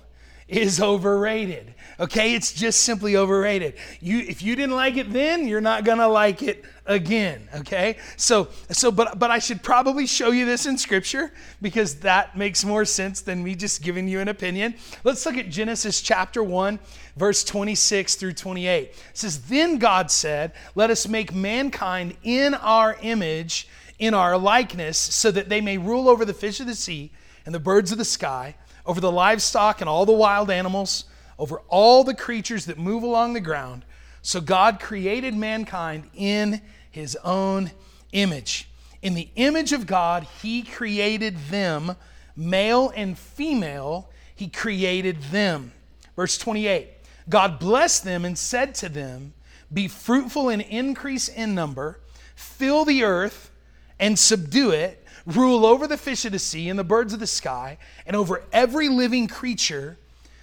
is 0.48 0.80
overrated. 0.80 1.74
Okay, 1.98 2.34
it's 2.34 2.52
just 2.52 2.80
simply 2.80 3.16
overrated. 3.16 3.74
You 4.00 4.18
if 4.18 4.42
you 4.42 4.56
didn't 4.56 4.74
like 4.74 4.96
it 4.96 5.12
then, 5.12 5.46
you're 5.46 5.60
not 5.60 5.84
going 5.84 5.98
to 5.98 6.08
like 6.08 6.42
it 6.42 6.64
again, 6.86 7.48
okay? 7.54 7.96
So 8.16 8.48
so 8.70 8.90
but 8.90 9.18
but 9.18 9.30
I 9.30 9.38
should 9.38 9.62
probably 9.62 10.06
show 10.06 10.30
you 10.30 10.44
this 10.44 10.66
in 10.66 10.76
scripture 10.76 11.32
because 11.62 11.96
that 12.00 12.36
makes 12.36 12.64
more 12.64 12.84
sense 12.84 13.20
than 13.20 13.42
me 13.42 13.54
just 13.54 13.82
giving 13.82 14.08
you 14.08 14.20
an 14.20 14.28
opinion. 14.28 14.74
Let's 15.02 15.24
look 15.24 15.36
at 15.36 15.50
Genesis 15.50 16.00
chapter 16.02 16.42
1 16.42 16.78
verse 17.16 17.44
26 17.44 18.16
through 18.16 18.32
28. 18.32 18.88
It 18.88 18.96
says, 19.12 19.42
"Then 19.42 19.78
God 19.78 20.10
said, 20.10 20.52
let 20.74 20.90
us 20.90 21.06
make 21.06 21.32
mankind 21.32 22.16
in 22.22 22.54
our 22.54 22.98
image, 23.02 23.68
in 23.98 24.14
our 24.14 24.36
likeness, 24.36 24.98
so 24.98 25.30
that 25.30 25.48
they 25.48 25.60
may 25.60 25.78
rule 25.78 26.08
over 26.08 26.24
the 26.24 26.34
fish 26.34 26.60
of 26.60 26.66
the 26.66 26.74
sea 26.74 27.12
and 27.46 27.54
the 27.54 27.60
birds 27.60 27.92
of 27.92 27.98
the 27.98 28.04
sky." 28.04 28.56
Over 28.86 29.00
the 29.00 29.12
livestock 29.12 29.80
and 29.80 29.88
all 29.88 30.06
the 30.06 30.12
wild 30.12 30.50
animals, 30.50 31.04
over 31.38 31.60
all 31.68 32.04
the 32.04 32.14
creatures 32.14 32.66
that 32.66 32.78
move 32.78 33.02
along 33.02 33.32
the 33.32 33.40
ground. 33.40 33.84
So 34.22 34.40
God 34.40 34.80
created 34.80 35.34
mankind 35.34 36.08
in 36.14 36.60
his 36.90 37.16
own 37.24 37.72
image. 38.12 38.68
In 39.02 39.14
the 39.14 39.28
image 39.36 39.72
of 39.72 39.86
God, 39.86 40.26
he 40.42 40.62
created 40.62 41.36
them, 41.50 41.96
male 42.34 42.90
and 42.96 43.18
female, 43.18 44.08
he 44.34 44.48
created 44.48 45.20
them. 45.24 45.72
Verse 46.16 46.38
28 46.38 46.88
God 47.28 47.58
blessed 47.58 48.04
them 48.04 48.24
and 48.24 48.36
said 48.36 48.74
to 48.76 48.88
them, 48.88 49.34
Be 49.72 49.88
fruitful 49.88 50.48
and 50.48 50.62
increase 50.62 51.28
in 51.28 51.54
number, 51.54 52.00
fill 52.34 52.84
the 52.84 53.04
earth 53.04 53.50
and 53.98 54.18
subdue 54.18 54.70
it 54.70 55.03
rule 55.26 55.64
over 55.64 55.86
the 55.86 55.96
fish 55.96 56.24
of 56.24 56.32
the 56.32 56.38
sea 56.38 56.68
and 56.68 56.78
the 56.78 56.84
birds 56.84 57.12
of 57.12 57.20
the 57.20 57.26
sky, 57.26 57.78
and 58.06 58.14
over 58.16 58.42
every 58.52 58.88
living 58.88 59.26
creature 59.26 59.96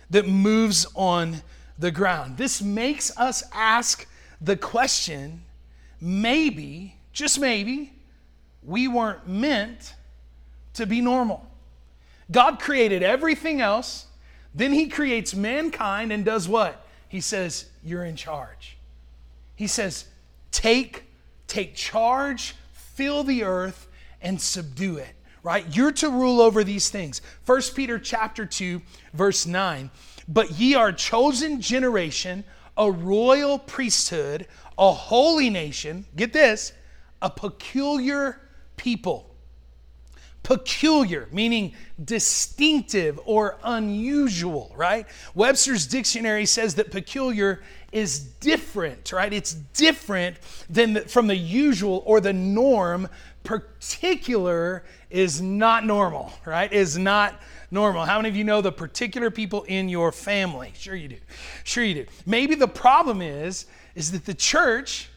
that 0.09 0.27
moves 0.27 0.85
on 0.95 1.41
the 1.77 1.91
ground. 1.91 2.37
This 2.37 2.61
makes 2.61 3.15
us 3.17 3.43
ask 3.53 4.07
the 4.39 4.57
question 4.57 5.43
maybe, 5.99 6.95
just 7.13 7.39
maybe, 7.39 7.93
we 8.63 8.87
weren't 8.87 9.27
meant 9.27 9.93
to 10.73 10.85
be 10.85 11.01
normal. 11.01 11.45
God 12.31 12.59
created 12.59 13.03
everything 13.03 13.61
else, 13.61 14.07
then 14.53 14.73
He 14.73 14.87
creates 14.87 15.35
mankind 15.35 16.11
and 16.11 16.25
does 16.25 16.47
what? 16.47 16.85
He 17.07 17.21
says, 17.21 17.65
You're 17.83 18.05
in 18.05 18.15
charge. 18.15 18.77
He 19.55 19.67
says, 19.67 20.05
Take, 20.51 21.03
take 21.47 21.75
charge, 21.75 22.55
fill 22.73 23.23
the 23.23 23.43
earth, 23.43 23.87
and 24.21 24.39
subdue 24.39 24.97
it 24.97 25.15
right 25.43 25.75
you're 25.75 25.91
to 25.91 26.09
rule 26.09 26.41
over 26.41 26.63
these 26.63 26.89
things 26.89 27.21
First 27.43 27.75
peter 27.75 27.99
chapter 27.99 28.45
2 28.45 28.81
verse 29.13 29.45
9 29.45 29.89
but 30.27 30.51
ye 30.51 30.75
are 30.75 30.91
chosen 30.91 31.61
generation 31.61 32.43
a 32.77 32.91
royal 32.91 33.59
priesthood 33.59 34.47
a 34.77 34.91
holy 34.91 35.49
nation 35.49 36.05
get 36.15 36.33
this 36.33 36.73
a 37.21 37.29
peculiar 37.29 38.41
people 38.77 39.31
peculiar, 40.43 41.27
meaning 41.31 41.73
distinctive 42.03 43.19
or 43.25 43.59
unusual, 43.63 44.73
right? 44.75 45.05
Webster's 45.35 45.85
dictionary 45.85 46.45
says 46.45 46.75
that 46.75 46.91
peculiar 46.91 47.61
is 47.91 48.19
different, 48.19 49.11
right? 49.11 49.31
It's 49.31 49.53
different 49.53 50.37
than 50.69 50.93
the, 50.93 51.01
from 51.01 51.27
the 51.27 51.35
usual 51.35 52.01
or 52.05 52.21
the 52.21 52.33
norm 52.33 53.07
particular 53.43 54.83
is 55.09 55.41
not 55.41 55.85
normal, 55.85 56.31
right? 56.45 56.71
Is 56.71 56.97
not 56.97 57.39
normal. 57.71 58.05
How 58.05 58.17
many 58.17 58.29
of 58.29 58.35
you 58.35 58.43
know 58.43 58.61
the 58.61 58.71
particular 58.71 59.31
people 59.31 59.63
in 59.63 59.89
your 59.89 60.11
family? 60.11 60.73
Sure 60.75 60.95
you 60.95 61.07
do. 61.07 61.17
Sure 61.63 61.83
you 61.83 61.95
do. 61.95 62.05
Maybe 62.25 62.55
the 62.55 62.67
problem 62.67 63.21
is 63.21 63.65
is 63.93 64.11
that 64.11 64.25
the 64.25 64.33
church, 64.33 65.09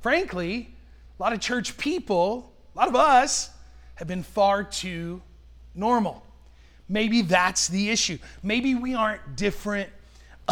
frankly, 0.00 0.74
a 1.18 1.22
lot 1.22 1.32
of 1.32 1.40
church 1.40 1.76
people, 1.76 2.52
a 2.74 2.78
lot 2.78 2.88
of 2.88 2.96
us 2.96 3.50
have 3.96 4.08
been 4.08 4.22
far 4.22 4.64
too 4.64 5.20
normal. 5.74 6.24
Maybe 6.88 7.22
that's 7.22 7.68
the 7.68 7.90
issue. 7.90 8.18
Maybe 8.42 8.74
we 8.74 8.94
aren't 8.94 9.36
different 9.36 9.90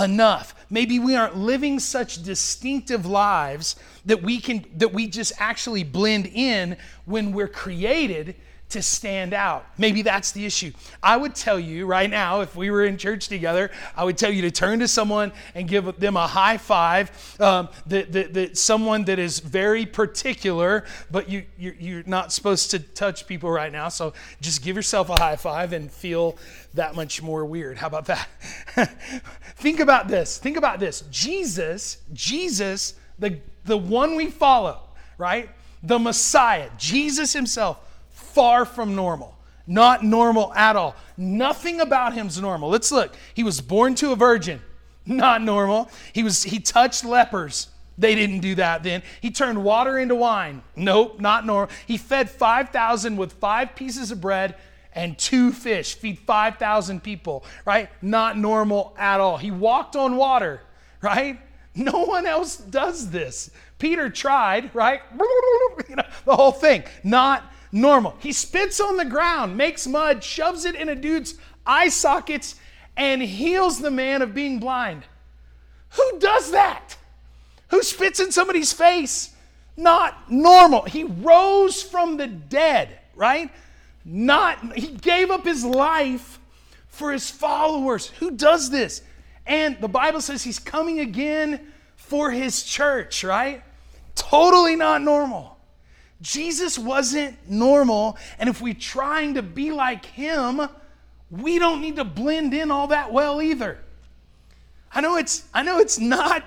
enough. 0.01 0.55
Maybe 0.71 0.99
we 0.99 1.15
aren't 1.15 1.37
living 1.37 1.79
such 1.79 2.23
distinctive 2.23 3.07
lives 3.07 3.77
that 4.05 4.23
we 4.23 4.41
can 4.41 4.65
that 4.77 4.93
we 4.93 5.07
just 5.07 5.33
actually 5.39 5.85
blend 5.85 6.27
in 6.27 6.77
when 7.05 7.33
we're 7.33 7.49
created 7.49 8.37
to 8.71 8.83
stand 8.83 9.35
out. 9.35 9.67
Maybe 9.79 10.03
that's 10.03 10.33
the 10.33 10.47
issue. 10.47 10.73
I 11.03 11.17
would 11.17 11.35
tell 11.35 11.59
you 11.59 11.87
right 11.87 12.09
now, 12.09 12.41
if 12.41 12.55
we 12.55 12.71
were 12.71 12.85
in 12.85 12.97
church 12.97 13.29
together, 13.29 13.71
I 13.97 14.05
would 14.05 14.17
tell 14.17 14.33
you 14.33 14.43
to 14.43 14.51
turn 14.51 14.79
to 14.79 14.89
someone 14.89 15.33
and 15.55 15.69
give 15.69 15.99
them 15.99 16.17
a 16.17 16.27
high 16.27 16.57
five. 16.57 17.11
Um, 17.41 17.69
that, 17.87 18.13
that, 18.13 18.35
that 18.35 18.59
someone 18.59 19.05
that 19.05 19.19
is 19.19 19.41
very 19.41 19.87
particular, 19.87 20.85
but 21.11 21.29
you, 21.29 21.45
you're, 21.59 21.75
you're 21.75 22.03
not 22.07 22.33
supposed 22.33 22.71
to 22.71 22.79
touch 22.79 23.27
people 23.27 23.51
right 23.51 23.73
now. 23.73 23.89
So 23.89 24.15
just 24.41 24.63
give 24.63 24.77
yourself 24.77 25.11
a 25.11 25.19
high 25.19 25.37
five 25.37 25.73
and 25.73 25.91
feel 25.91 26.39
that 26.75 26.95
much 26.95 27.23
more 27.23 27.45
weird. 27.45 27.77
How 27.77 27.89
about 27.89 28.07
that? 28.07 28.29
Think 29.57 29.81
about 29.81 30.09
this. 30.09 30.39
Think 30.39 30.57
about 30.57 30.79
this. 30.79 31.03
Jesus, 31.11 31.99
Jesus, 32.13 32.95
the, 33.19 33.41
the 33.65 33.77
one 33.77 34.15
we 34.15 34.31
follow, 34.31 34.81
right? 35.19 35.51
The 35.83 35.99
Messiah, 35.99 36.71
Jesus 36.79 37.33
himself 37.33 37.87
far 38.31 38.65
from 38.65 38.95
normal. 38.95 39.37
Not 39.67 40.05
normal 40.05 40.53
at 40.55 40.77
all. 40.77 40.97
Nothing 41.17 41.81
about 41.81 42.15
him's 42.15 42.41
normal. 42.41 42.71
Let's 42.71 42.91
look. 42.91 43.15
He 43.35 43.45
was 43.45 43.61
born 43.61 43.95
to 43.97 44.13
a 44.13 44.17
virgin. 44.17 44.61
Not 45.07 45.43
normal. 45.43 45.91
He 46.13 46.23
was 46.23 46.43
he 46.43 46.61
touched 46.61 47.05
lepers. 47.05 47.69
They 47.97 48.15
didn't 48.15 48.41
do 48.41 48.55
that 48.57 48.83
then. 48.83 49.03
He 49.21 49.31
turned 49.31 49.63
water 49.63 49.99
into 49.99 50.15
wine. 50.15 50.63
Nope, 50.75 51.21
not 51.21 51.45
normal. 51.45 51.71
He 51.87 51.99
fed 51.99 52.31
5,000 52.31 53.19
with 53.19 53.35
5 53.35 53.75
pieces 53.77 54.11
of 54.11 54.23
bread 54.23 54.57
and 54.95 55.19
two 55.19 55.53
fish. 55.53 55.95
Feed 55.97 56.19
5,000 56.19 57.03
people, 57.03 57.45
right? 57.67 57.91
Not 58.01 58.39
normal 58.39 58.95
at 58.99 59.21
all. 59.21 59.37
He 59.37 59.51
walked 59.51 59.97
on 59.97 60.17
water, 60.17 60.63
right? 61.03 61.39
No 61.73 62.05
one 62.05 62.27
else 62.27 62.57
does 62.57 63.11
this. 63.11 63.49
Peter 63.79 64.11
tried, 64.11 64.75
right? 64.75 65.03
The 66.25 66.37
whole 66.37 66.51
thing. 66.51 66.83
Not 67.05 67.45
normal. 67.73 68.17
He 68.21 68.33
spits 68.33 68.81
on 68.81 68.97
the 68.97 69.05
ground, 69.05 69.57
makes 69.57 69.87
mud, 69.87 70.23
shoves 70.25 70.65
it 70.65 70.75
in 70.75 70.89
a 70.89 70.95
dude's 70.95 71.35
eye 71.67 71.89
sockets, 71.89 72.57
and 72.97 73.23
heals 73.23 73.81
the 73.81 73.91
man 73.91 74.23
of 74.23 74.35
being 74.35 74.59
blind. 74.59 75.05
Who 75.91 76.19
does 76.19 76.51
that? 76.53 76.97
Who 77.69 77.83
spits 77.83 78.21
in 78.21 78.33
somebody's 78.33 78.73
face? 78.73 79.35
Not 79.77 80.31
normal. 80.31 80.83
He 80.83 81.05
rose 81.05 81.83
from 81.83 82.17
the 82.17 82.27
dead, 82.27 82.99
right? 83.15 83.51
Not, 84.05 84.77
he 84.77 84.89
gave 84.89 85.31
up 85.31 85.45
his 85.45 85.65
life 85.65 86.39
for 86.89 87.13
his 87.13 87.31
followers. 87.31 88.09
Who 88.19 88.33
does 88.33 88.71
this? 88.71 89.03
And 89.47 89.81
the 89.81 89.89
Bible 89.89 90.21
says 90.21 90.43
he's 90.43 90.59
coming 90.59 91.01
again 91.01 91.61
for 91.97 92.31
his 92.31 92.63
church, 92.63 93.25
right? 93.25 93.63
Totally 94.15 94.77
not 94.77 95.03
normal. 95.03 95.57
Jesus 96.21 96.79
wasn't 96.79 97.37
normal, 97.49 98.19
and 98.39 98.49
if 98.49 98.61
we're 98.61 98.75
trying 98.75 99.35
to 99.35 99.43
be 99.43 99.73
like 99.73 100.05
him, 100.05 100.69
we 101.31 101.59
don't 101.59 101.81
need 101.81 101.97
to 101.97 102.05
blend 102.05 102.53
in 102.53 102.71
all 102.71 102.89
that 102.89 103.13
well 103.13 103.41
either. 103.41 103.79
I 104.93 105.01
know 105.01 105.17
it's 105.17 105.45
I 105.55 105.63
know 105.63 105.79
it's 105.79 105.99
not 105.99 106.45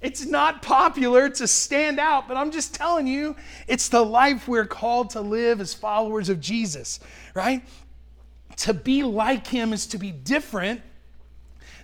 it's 0.00 0.24
not 0.24 0.62
popular 0.62 1.28
to 1.28 1.46
stand 1.46 2.00
out, 2.00 2.26
but 2.26 2.36
I'm 2.36 2.50
just 2.50 2.74
telling 2.74 3.06
you, 3.06 3.36
it's 3.68 3.90
the 3.90 4.04
life 4.04 4.48
we're 4.48 4.66
called 4.66 5.10
to 5.10 5.20
live 5.20 5.60
as 5.60 5.74
followers 5.74 6.30
of 6.30 6.40
Jesus, 6.40 7.00
right? 7.34 7.62
To 8.58 8.72
be 8.72 9.02
like 9.02 9.46
him 9.46 9.74
is 9.74 9.86
to 9.88 9.98
be 9.98 10.10
different 10.10 10.80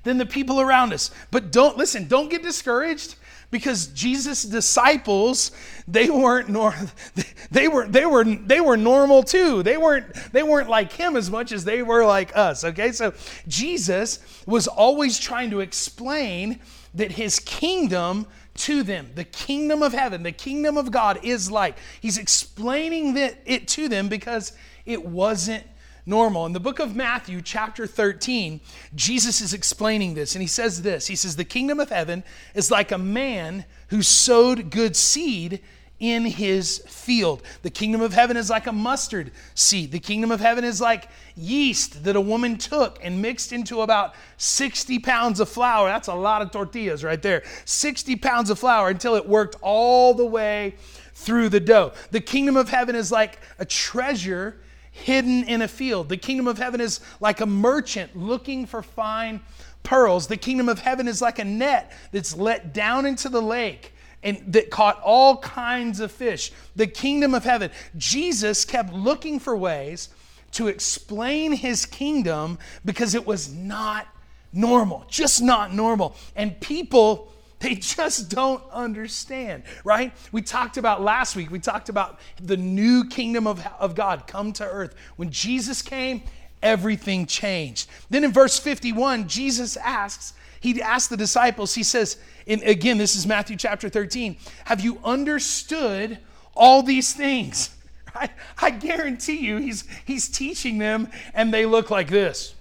than 0.02 0.16
the 0.16 0.24
people 0.24 0.60
around 0.60 0.94
us. 0.94 1.10
But 1.30 1.52
don't 1.52 1.76
listen, 1.76 2.08
don't 2.08 2.30
get 2.30 2.42
discouraged 2.42 3.16
because 3.50 3.86
Jesus' 3.88 4.42
disciples 4.42 5.52
they 5.88 6.10
weren't 6.10 6.48
nor 6.48 6.74
they 7.50 7.68
were 7.68 7.86
they 7.86 8.04
were 8.04 8.24
they 8.24 8.60
were 8.60 8.76
normal 8.76 9.22
too. 9.22 9.62
They 9.62 9.76
weren't 9.76 10.12
they 10.32 10.42
weren't 10.42 10.68
like 10.68 10.92
him 10.92 11.16
as 11.16 11.30
much 11.30 11.52
as 11.52 11.64
they 11.64 11.82
were 11.82 12.04
like 12.04 12.36
us. 12.36 12.64
Okay, 12.64 12.92
so 12.92 13.12
Jesus 13.46 14.18
was 14.46 14.66
always 14.66 15.18
trying 15.18 15.50
to 15.50 15.60
explain 15.60 16.60
that 16.94 17.12
his 17.12 17.38
kingdom 17.40 18.26
to 18.54 18.82
them, 18.82 19.10
the 19.14 19.24
kingdom 19.24 19.82
of 19.82 19.92
heaven, 19.92 20.22
the 20.22 20.32
kingdom 20.32 20.76
of 20.76 20.90
God 20.90 21.20
is 21.22 21.50
like. 21.50 21.76
He's 22.00 22.18
explaining 22.18 23.14
that 23.14 23.38
it 23.44 23.68
to 23.68 23.88
them 23.88 24.08
because 24.08 24.52
it 24.86 25.04
wasn't 25.04 25.64
normal. 26.06 26.46
In 26.46 26.52
the 26.52 26.60
book 26.60 26.78
of 26.78 26.94
Matthew, 26.94 27.42
chapter 27.42 27.86
13, 27.86 28.60
Jesus 28.94 29.40
is 29.40 29.52
explaining 29.52 30.14
this, 30.14 30.34
and 30.34 30.42
he 30.42 30.48
says 30.48 30.82
this 30.82 31.06
He 31.08 31.16
says, 31.16 31.36
The 31.36 31.44
kingdom 31.44 31.80
of 31.80 31.90
heaven 31.90 32.24
is 32.54 32.70
like 32.70 32.92
a 32.92 32.98
man 32.98 33.64
who 33.88 34.02
sowed 34.02 34.70
good 34.70 34.96
seed 34.96 35.60
in 35.98 36.26
his 36.26 36.78
field. 36.86 37.42
The 37.62 37.70
kingdom 37.70 38.02
of 38.02 38.12
heaven 38.12 38.36
is 38.36 38.50
like 38.50 38.66
a 38.66 38.72
mustard 38.72 39.32
seed. 39.54 39.92
The 39.92 39.98
kingdom 39.98 40.30
of 40.30 40.40
heaven 40.40 40.62
is 40.62 40.80
like 40.80 41.08
yeast 41.34 42.04
that 42.04 42.16
a 42.16 42.20
woman 42.20 42.58
took 42.58 42.98
and 43.02 43.22
mixed 43.22 43.52
into 43.52 43.80
about 43.80 44.14
60 44.36 44.98
pounds 44.98 45.40
of 45.40 45.48
flour. 45.48 45.88
That's 45.88 46.08
a 46.08 46.14
lot 46.14 46.42
of 46.42 46.50
tortillas 46.50 47.02
right 47.02 47.20
there. 47.20 47.44
60 47.64 48.16
pounds 48.16 48.50
of 48.50 48.58
flour 48.58 48.90
until 48.90 49.14
it 49.14 49.26
worked 49.26 49.56
all 49.62 50.12
the 50.12 50.26
way 50.26 50.74
through 51.14 51.48
the 51.48 51.60
dough. 51.60 51.92
The 52.10 52.20
kingdom 52.20 52.56
of 52.56 52.68
heaven 52.68 52.94
is 52.94 53.10
like 53.10 53.38
a 53.58 53.64
treasure 53.64 54.60
hidden 54.96 55.44
in 55.44 55.62
a 55.62 55.68
field. 55.68 56.08
The 56.08 56.16
kingdom 56.16 56.48
of 56.48 56.58
heaven 56.58 56.80
is 56.80 57.00
like 57.20 57.40
a 57.40 57.46
merchant 57.46 58.16
looking 58.16 58.66
for 58.66 58.82
fine 58.82 59.40
pearls. 59.82 60.26
The 60.26 60.36
kingdom 60.36 60.68
of 60.68 60.80
heaven 60.80 61.06
is 61.06 61.22
like 61.22 61.38
a 61.38 61.44
net 61.44 61.92
that's 62.12 62.36
let 62.36 62.74
down 62.74 63.06
into 63.06 63.28
the 63.28 63.42
lake 63.42 63.92
and 64.22 64.42
that 64.52 64.70
caught 64.70 65.00
all 65.02 65.36
kinds 65.38 66.00
of 66.00 66.10
fish. 66.10 66.52
The 66.74 66.86
kingdom 66.86 67.34
of 67.34 67.44
heaven. 67.44 67.70
Jesus 67.96 68.64
kept 68.64 68.92
looking 68.92 69.38
for 69.38 69.56
ways 69.56 70.08
to 70.52 70.68
explain 70.68 71.52
his 71.52 71.86
kingdom 71.86 72.58
because 72.84 73.14
it 73.14 73.26
was 73.26 73.52
not 73.52 74.08
normal, 74.52 75.04
just 75.08 75.42
not 75.42 75.72
normal. 75.74 76.16
And 76.34 76.58
people 76.60 77.32
they 77.66 77.74
just 77.74 78.28
don't 78.28 78.62
understand, 78.70 79.64
right? 79.82 80.12
We 80.30 80.40
talked 80.40 80.76
about 80.76 81.02
last 81.02 81.34
week, 81.34 81.50
we 81.50 81.58
talked 81.58 81.88
about 81.88 82.20
the 82.40 82.56
new 82.56 83.08
kingdom 83.08 83.48
of, 83.48 83.66
of 83.80 83.96
God 83.96 84.28
come 84.28 84.52
to 84.54 84.64
earth. 84.64 84.94
When 85.16 85.30
Jesus 85.30 85.82
came, 85.82 86.22
everything 86.62 87.26
changed. 87.26 87.88
Then 88.08 88.22
in 88.22 88.32
verse 88.32 88.58
51, 88.58 89.26
Jesus 89.26 89.76
asks, 89.78 90.34
he 90.60 90.80
asked 90.80 91.10
the 91.10 91.16
disciples, 91.16 91.74
he 91.74 91.82
says, 91.82 92.18
and 92.46 92.62
again, 92.62 92.98
this 92.98 93.16
is 93.16 93.26
Matthew 93.26 93.56
chapter 93.56 93.88
13, 93.88 94.36
have 94.64 94.80
you 94.80 95.00
understood 95.04 96.18
all 96.54 96.84
these 96.84 97.12
things? 97.12 97.76
I, 98.14 98.30
I 98.58 98.70
guarantee 98.70 99.38
you, 99.38 99.56
he's, 99.56 99.84
he's 100.04 100.28
teaching 100.28 100.78
them, 100.78 101.10
and 101.34 101.52
they 101.52 101.66
look 101.66 101.90
like 101.90 102.08
this. 102.08 102.55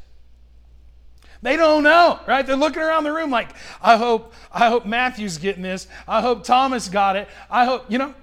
They 1.45 1.57
don't 1.57 1.83
know, 1.83 2.19
right? 2.25 2.43
They're 2.43 2.55
looking 2.55 2.81
around 2.81 3.03
the 3.03 3.13
room 3.13 3.29
like, 3.29 3.49
I 3.79 3.97
hope, 3.97 4.33
I 4.51 4.67
hope 4.67 4.87
Matthew's 4.87 5.37
getting 5.37 5.61
this. 5.61 5.87
I 6.07 6.19
hope 6.19 6.43
Thomas 6.43 6.89
got 6.89 7.15
it. 7.15 7.27
I 7.51 7.65
hope, 7.65 7.85
you 7.87 7.99
know, 7.99 8.15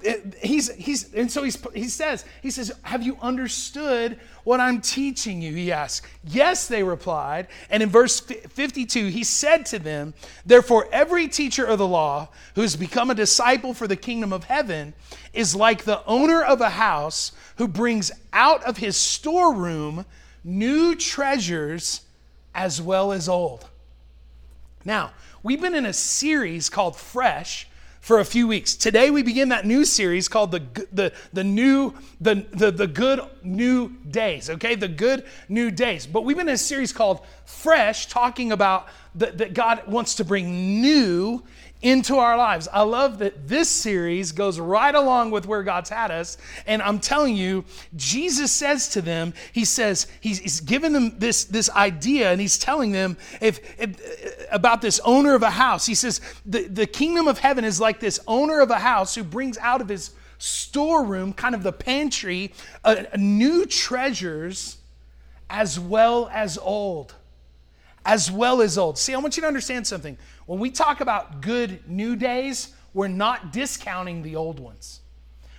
he's, 0.42 0.74
he's, 0.74 1.14
and 1.14 1.30
so 1.30 1.44
he's, 1.44 1.56
he 1.72 1.84
says, 1.84 2.24
he 2.42 2.50
says, 2.50 2.72
have 2.82 3.04
you 3.04 3.16
understood 3.22 4.18
what 4.42 4.58
I'm 4.58 4.80
teaching 4.80 5.40
you? 5.40 5.54
He 5.54 5.70
asks. 5.70 6.04
Yes, 6.24 6.66
they 6.66 6.82
replied. 6.82 7.46
And 7.70 7.80
in 7.80 7.90
verse 7.90 8.18
52, 8.18 9.06
he 9.06 9.22
said 9.22 9.66
to 9.66 9.78
them, 9.78 10.14
Therefore, 10.44 10.88
every 10.90 11.28
teacher 11.28 11.64
of 11.64 11.78
the 11.78 11.86
law 11.86 12.28
who 12.56 12.62
has 12.62 12.74
become 12.74 13.08
a 13.08 13.14
disciple 13.14 13.72
for 13.72 13.86
the 13.86 13.94
kingdom 13.94 14.32
of 14.32 14.42
heaven 14.42 14.94
is 15.32 15.54
like 15.54 15.84
the 15.84 16.04
owner 16.06 16.42
of 16.42 16.60
a 16.60 16.70
house 16.70 17.30
who 17.58 17.68
brings 17.68 18.10
out 18.32 18.64
of 18.64 18.78
his 18.78 18.96
storeroom 18.96 20.06
new 20.42 20.96
treasures 20.96 22.00
as 22.54 22.80
well 22.80 23.12
as 23.12 23.28
old. 23.28 23.68
Now, 24.84 25.12
we've 25.42 25.60
been 25.60 25.74
in 25.74 25.86
a 25.86 25.92
series 25.92 26.68
called 26.68 26.96
Fresh 26.96 27.68
for 28.00 28.18
a 28.18 28.24
few 28.24 28.48
weeks. 28.48 28.74
Today 28.74 29.10
we 29.12 29.22
begin 29.22 29.50
that 29.50 29.64
new 29.64 29.84
series 29.84 30.26
called 30.26 30.50
the 30.50 30.62
the 30.92 31.12
the 31.32 31.44
new 31.44 31.94
the 32.20 32.44
the, 32.50 32.72
the 32.72 32.88
good 32.88 33.20
new 33.44 33.90
days, 34.10 34.50
okay? 34.50 34.74
The 34.74 34.88
good 34.88 35.24
new 35.48 35.70
days. 35.70 36.04
But 36.04 36.24
we've 36.24 36.36
been 36.36 36.48
in 36.48 36.54
a 36.54 36.58
series 36.58 36.92
called 36.92 37.20
Fresh 37.44 38.08
talking 38.08 38.50
about 38.50 38.88
that, 39.14 39.38
that 39.38 39.54
God 39.54 39.86
wants 39.86 40.16
to 40.16 40.24
bring 40.24 40.80
new 40.80 41.44
into 41.82 42.16
our 42.16 42.36
lives. 42.36 42.68
I 42.72 42.82
love 42.82 43.18
that 43.18 43.48
this 43.48 43.68
series 43.68 44.32
goes 44.32 44.58
right 44.58 44.94
along 44.94 45.32
with 45.32 45.46
where 45.46 45.62
God's 45.62 45.90
had 45.90 46.10
us. 46.10 46.38
And 46.66 46.80
I'm 46.80 47.00
telling 47.00 47.36
you, 47.36 47.64
Jesus 47.96 48.52
says 48.52 48.88
to 48.90 49.02
them, 49.02 49.34
He 49.52 49.64
says, 49.64 50.06
He's, 50.20 50.38
he's 50.38 50.60
given 50.60 50.92
them 50.92 51.18
this, 51.18 51.44
this 51.44 51.68
idea 51.70 52.30
and 52.30 52.40
He's 52.40 52.58
telling 52.58 52.92
them 52.92 53.16
if, 53.40 53.60
if, 53.80 54.46
about 54.50 54.80
this 54.80 55.00
owner 55.04 55.34
of 55.34 55.42
a 55.42 55.50
house. 55.50 55.84
He 55.84 55.94
says, 55.94 56.20
the, 56.46 56.68
the 56.68 56.86
kingdom 56.86 57.26
of 57.26 57.38
heaven 57.38 57.64
is 57.64 57.80
like 57.80 58.00
this 58.00 58.20
owner 58.26 58.60
of 58.60 58.70
a 58.70 58.78
house 58.78 59.14
who 59.14 59.24
brings 59.24 59.58
out 59.58 59.80
of 59.80 59.88
his 59.88 60.12
storeroom, 60.38 61.32
kind 61.32 61.54
of 61.54 61.62
the 61.62 61.72
pantry, 61.72 62.52
uh, 62.84 63.04
new 63.16 63.66
treasures 63.66 64.78
as 65.50 65.78
well 65.78 66.30
as 66.32 66.56
old 66.58 67.14
as 68.04 68.30
well 68.30 68.60
as 68.62 68.76
old. 68.78 68.98
See, 68.98 69.14
I 69.14 69.18
want 69.18 69.36
you 69.36 69.42
to 69.42 69.46
understand 69.46 69.86
something. 69.86 70.18
When 70.46 70.58
we 70.58 70.70
talk 70.70 71.00
about 71.00 71.40
good 71.40 71.88
new 71.88 72.16
days, 72.16 72.74
we're 72.94 73.08
not 73.08 73.52
discounting 73.52 74.22
the 74.22 74.36
old 74.36 74.60
ones. 74.60 75.00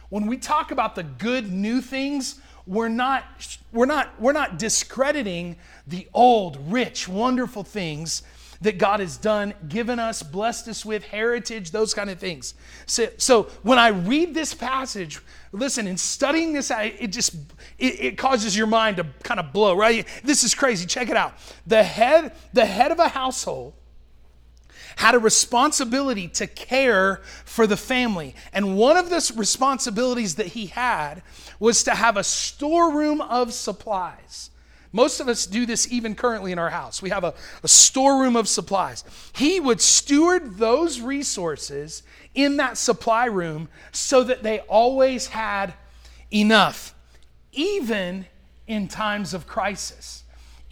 When 0.10 0.27
we 0.27 0.38
talk 0.38 0.71
about 0.71 0.95
the 0.95 1.03
good 1.03 1.51
new 1.51 1.81
things, 1.81 2.39
we're 2.65 2.89
not 2.89 3.23
we're 3.71 3.86
not 3.86 4.19
we're 4.21 4.34
not 4.34 4.60
discrediting 4.60 5.58
the 5.88 6.08
old, 6.13 6.71
rich, 6.71 7.08
wonderful 7.08 7.63
things 7.63 8.23
that 8.62 8.77
God 8.77 9.01
has 9.01 9.17
done, 9.17 9.53
given 9.67 9.99
us, 9.99 10.23
blessed 10.23 10.69
us 10.69 10.86
with, 10.86 11.03
heritage, 11.03 11.71
those 11.71 11.93
kind 11.93 12.10
of 12.10 12.17
things. 12.17 12.53
So, 12.86 13.10
so 13.17 13.43
when 13.62 13.77
I 13.77 13.89
read 13.89 14.34
this 14.34 14.53
passage, 14.53 15.19
listen, 15.51 15.86
in 15.86 15.97
studying 15.97 16.53
this, 16.53 16.71
it 16.71 17.08
just 17.08 17.36
it, 17.77 17.99
it 17.99 18.17
causes 18.17 18.55
your 18.55 18.67
mind 18.67 18.97
to 18.97 19.08
kind 19.23 19.39
of 19.39 19.51
blow, 19.51 19.75
right? 19.75 20.08
This 20.23 20.43
is 20.43 20.55
crazy. 20.55 20.86
Check 20.86 21.10
it 21.10 21.17
out. 21.17 21.34
The 21.67 21.84
head, 21.84 22.34
the 22.53 22.65
head 22.65 22.91
of 22.91 22.99
a 22.99 23.10
household 23.10 23.73
had 24.97 25.15
a 25.15 25.19
responsibility 25.19 26.27
to 26.29 26.47
care 26.47 27.21
for 27.45 27.67
the 27.67 27.77
family. 27.77 28.36
And 28.51 28.77
one 28.77 28.97
of 28.97 29.10
the 29.10 29.34
responsibilities 29.36 30.36
that 30.36 30.47
he 30.47 30.67
had 30.67 31.21
was 31.60 31.84
to 31.84 31.91
have 31.91 32.17
a 32.17 32.23
storeroom 32.23 33.21
of 33.21 33.53
supplies. 33.53 34.49
Most 34.91 35.19
of 35.19 35.27
us 35.27 35.47
do 35.47 35.65
this 35.65 35.91
even 35.91 36.13
currently 36.13 36.51
in 36.51 36.60
our 36.60 36.69
house. 36.69 37.01
We 37.01 37.10
have 37.10 37.23
a, 37.23 37.34
a 37.63 37.67
storeroom 37.67 38.36
of 38.36 38.47
supplies. 38.47 39.03
He 39.34 39.60
would 39.60 39.82
steward 39.82 40.58
those 40.58 41.01
resources 41.01 42.03
in 42.36 42.58
that 42.58 42.77
supply 42.77 43.25
room 43.25 43.69
so 43.91 44.23
that 44.23 44.43
they 44.43 44.60
always 44.60 45.27
had 45.27 45.73
enough, 46.32 46.93
even 47.51 48.27
in 48.67 48.88
times 48.88 49.34
of 49.34 49.47
crisis 49.47 50.22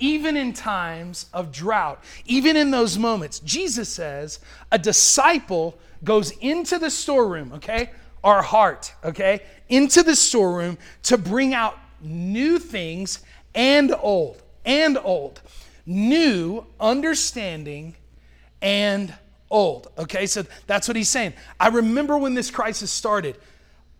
even 0.01 0.35
in 0.35 0.51
times 0.51 1.27
of 1.31 1.51
drought, 1.51 2.03
even 2.25 2.57
in 2.57 2.71
those 2.71 2.97
moments. 2.97 3.39
Jesus 3.39 3.87
says 3.87 4.39
a 4.71 4.77
disciple 4.77 5.77
goes 6.03 6.31
into 6.41 6.79
the 6.79 6.89
storeroom, 6.89 7.53
okay? 7.53 7.91
Our 8.23 8.41
heart, 8.41 8.93
okay? 9.05 9.43
Into 9.69 10.03
the 10.03 10.15
storeroom 10.15 10.77
to 11.03 11.17
bring 11.17 11.53
out 11.53 11.77
new 12.01 12.59
things 12.59 13.19
and 13.53 13.93
old, 14.01 14.41
and 14.65 14.97
old, 14.97 15.41
new, 15.85 16.65
understanding, 16.79 17.95
and 18.61 19.13
old. 19.51 19.91
Okay, 19.97 20.25
so 20.25 20.43
that's 20.65 20.87
what 20.87 20.97
he's 20.97 21.09
saying. 21.09 21.33
I 21.59 21.67
remember 21.67 22.17
when 22.17 22.33
this 22.33 22.49
crisis 22.49 22.89
started. 22.91 23.37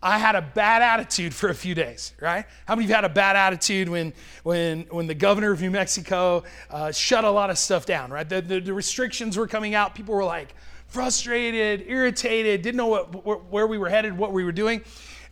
I 0.02 0.18
had 0.18 0.34
a 0.34 0.42
bad 0.42 0.82
attitude 0.82 1.32
for 1.32 1.48
a 1.48 1.54
few 1.54 1.76
days, 1.76 2.12
right? 2.20 2.44
How 2.66 2.74
many 2.74 2.86
of 2.86 2.90
you 2.90 2.94
had 2.96 3.04
a 3.04 3.08
bad 3.08 3.36
attitude 3.36 3.88
when, 3.88 4.12
when, 4.42 4.82
when 4.90 5.06
the 5.06 5.14
governor 5.14 5.52
of 5.52 5.60
New 5.60 5.70
Mexico 5.70 6.42
uh, 6.70 6.90
shut 6.90 7.24
a 7.24 7.30
lot 7.30 7.50
of 7.50 7.58
stuff 7.58 7.86
down, 7.86 8.10
right? 8.10 8.28
The, 8.28 8.42
the, 8.42 8.60
the, 8.60 8.74
restrictions 8.74 9.36
were 9.36 9.46
coming 9.46 9.76
out. 9.76 9.94
People 9.94 10.16
were 10.16 10.24
like 10.24 10.54
frustrated, 10.88 11.84
irritated, 11.86 12.62
didn't 12.62 12.78
know 12.78 12.88
what, 12.88 13.50
where 13.50 13.66
we 13.68 13.78
were 13.78 13.88
headed, 13.88 14.18
what 14.18 14.32
we 14.32 14.42
were 14.42 14.52
doing 14.52 14.82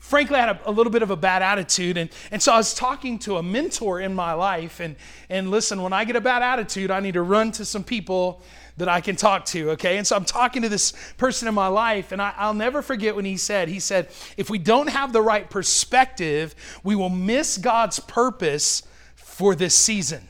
frankly, 0.00 0.36
I 0.36 0.46
had 0.46 0.56
a, 0.56 0.70
a, 0.70 0.72
little 0.72 0.90
bit 0.90 1.02
of 1.02 1.10
a 1.10 1.16
bad 1.16 1.42
attitude. 1.42 1.96
And, 1.96 2.10
and 2.30 2.42
so 2.42 2.52
I 2.52 2.56
was 2.56 2.74
talking 2.74 3.18
to 3.20 3.36
a 3.36 3.42
mentor 3.42 4.00
in 4.00 4.14
my 4.14 4.32
life. 4.32 4.80
And, 4.80 4.96
and 5.28 5.50
listen, 5.50 5.82
when 5.82 5.92
I 5.92 6.04
get 6.04 6.16
a 6.16 6.20
bad 6.20 6.42
attitude, 6.42 6.90
I 6.90 7.00
need 7.00 7.14
to 7.14 7.22
run 7.22 7.52
to 7.52 7.64
some 7.64 7.84
people 7.84 8.42
that 8.80 8.88
I 8.88 9.00
can 9.00 9.14
talk 9.14 9.44
to, 9.46 9.70
okay? 9.70 9.96
And 9.96 10.06
so 10.06 10.16
I'm 10.16 10.24
talking 10.24 10.62
to 10.62 10.68
this 10.68 10.92
person 11.16 11.48
in 11.48 11.54
my 11.54 11.68
life, 11.68 12.12
and 12.12 12.20
I, 12.20 12.46
will 12.46 12.54
never 12.54 12.82
forget 12.82 13.14
when 13.14 13.24
he 13.24 13.36
said, 13.36 13.68
he 13.68 13.78
said, 13.78 14.08
if 14.36 14.50
we 14.50 14.58
don't 14.58 14.88
have 14.88 15.12
the 15.12 15.22
right 15.22 15.48
perspective, 15.48 16.54
we 16.82 16.96
will 16.96 17.08
miss 17.08 17.56
God's 17.56 18.00
purpose 18.00 18.82
for 19.14 19.54
this 19.54 19.74
season. 19.74 20.26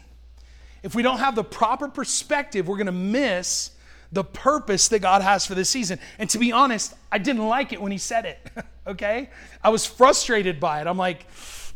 If 0.82 0.94
we 0.94 1.02
don't 1.02 1.18
have 1.18 1.34
the 1.34 1.44
proper 1.44 1.88
perspective, 1.88 2.68
we're 2.68 2.78
gonna 2.78 2.92
miss 2.92 3.70
the 4.12 4.24
purpose 4.24 4.88
that 4.88 4.98
God 4.98 5.22
has 5.22 5.46
for 5.46 5.54
this 5.54 5.68
season. 5.68 5.98
And 6.18 6.28
to 6.30 6.38
be 6.38 6.52
honest, 6.52 6.94
I 7.12 7.18
didn't 7.18 7.46
like 7.46 7.72
it 7.72 7.80
when 7.80 7.92
he 7.92 7.98
said 7.98 8.24
it, 8.24 8.38
okay? 8.86 9.30
I 9.62 9.70
was 9.70 9.86
frustrated 9.86 10.58
by 10.58 10.80
it. 10.80 10.86
I'm 10.86 10.98
like, 10.98 11.26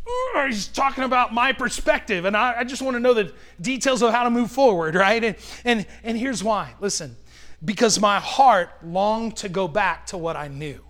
Eh, 0.07 0.47
he's 0.47 0.69
talking 0.69 1.05
about 1.05 1.33
my 1.33 1.53
perspective, 1.53 2.25
and 2.25 2.37
I, 2.37 2.61
I 2.61 2.65
just 2.65 2.83
want 2.83 2.95
to 2.97 3.01
know 3.01 3.15
the 3.15 3.33
details 3.61 4.03
of 4.03 4.13
how 4.13 4.25
to 4.25 4.31
move 4.31 4.51
forward, 4.51 4.95
right? 4.95 5.23
And, 5.23 5.37
and, 5.65 5.87
and 6.03 6.19
here's 6.19 6.45
why 6.45 6.75
listen, 6.81 7.17
because 7.65 7.99
my 8.01 8.21
heart 8.21 8.71
longed 8.85 9.37
to 9.39 9.49
go 9.49 9.67
back 9.67 10.07
to 10.07 10.19
what 10.19 10.37
I 10.37 10.49
knew, 10.49 10.81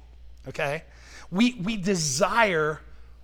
okay? 0.49 0.83
We, 1.31 1.55
we 1.63 1.77
desire 1.77 2.81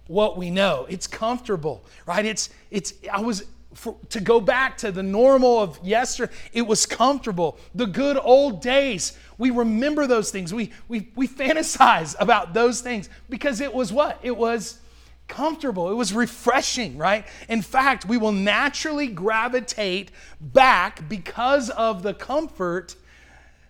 what 0.06 0.36
we 0.36 0.50
know. 0.50 0.86
It's 0.88 1.06
comfortable, 1.06 1.84
right? 2.06 2.24
It's, 2.24 2.50
it's, 2.70 2.94
I 3.12 3.20
was 3.20 3.44
for, 3.74 3.96
to 4.08 4.20
go 4.20 4.40
back 4.40 4.76
to 4.78 4.90
the 4.90 5.02
normal 5.02 5.60
of 5.60 5.78
yesterday. 5.84 6.32
It 6.52 6.62
was 6.62 6.86
comfortable. 6.86 7.58
The 7.74 7.86
good 7.86 8.18
old 8.20 8.60
days. 8.60 9.16
We 9.38 9.50
remember 9.50 10.06
those 10.08 10.30
things. 10.30 10.52
We, 10.52 10.72
we, 10.88 11.08
we 11.14 11.28
fantasize 11.28 12.16
about 12.18 12.52
those 12.52 12.80
things 12.80 13.08
because 13.28 13.60
it 13.60 13.72
was 13.72 13.92
what? 13.92 14.18
It 14.22 14.36
was 14.36 14.80
comfortable. 15.30 15.90
It 15.90 15.94
was 15.94 16.12
refreshing, 16.12 16.98
right? 16.98 17.26
In 17.48 17.62
fact, 17.62 18.04
we 18.04 18.18
will 18.18 18.32
naturally 18.32 19.06
gravitate 19.06 20.10
back 20.40 21.08
because 21.08 21.70
of 21.70 22.02
the 22.02 22.12
comfort 22.12 22.96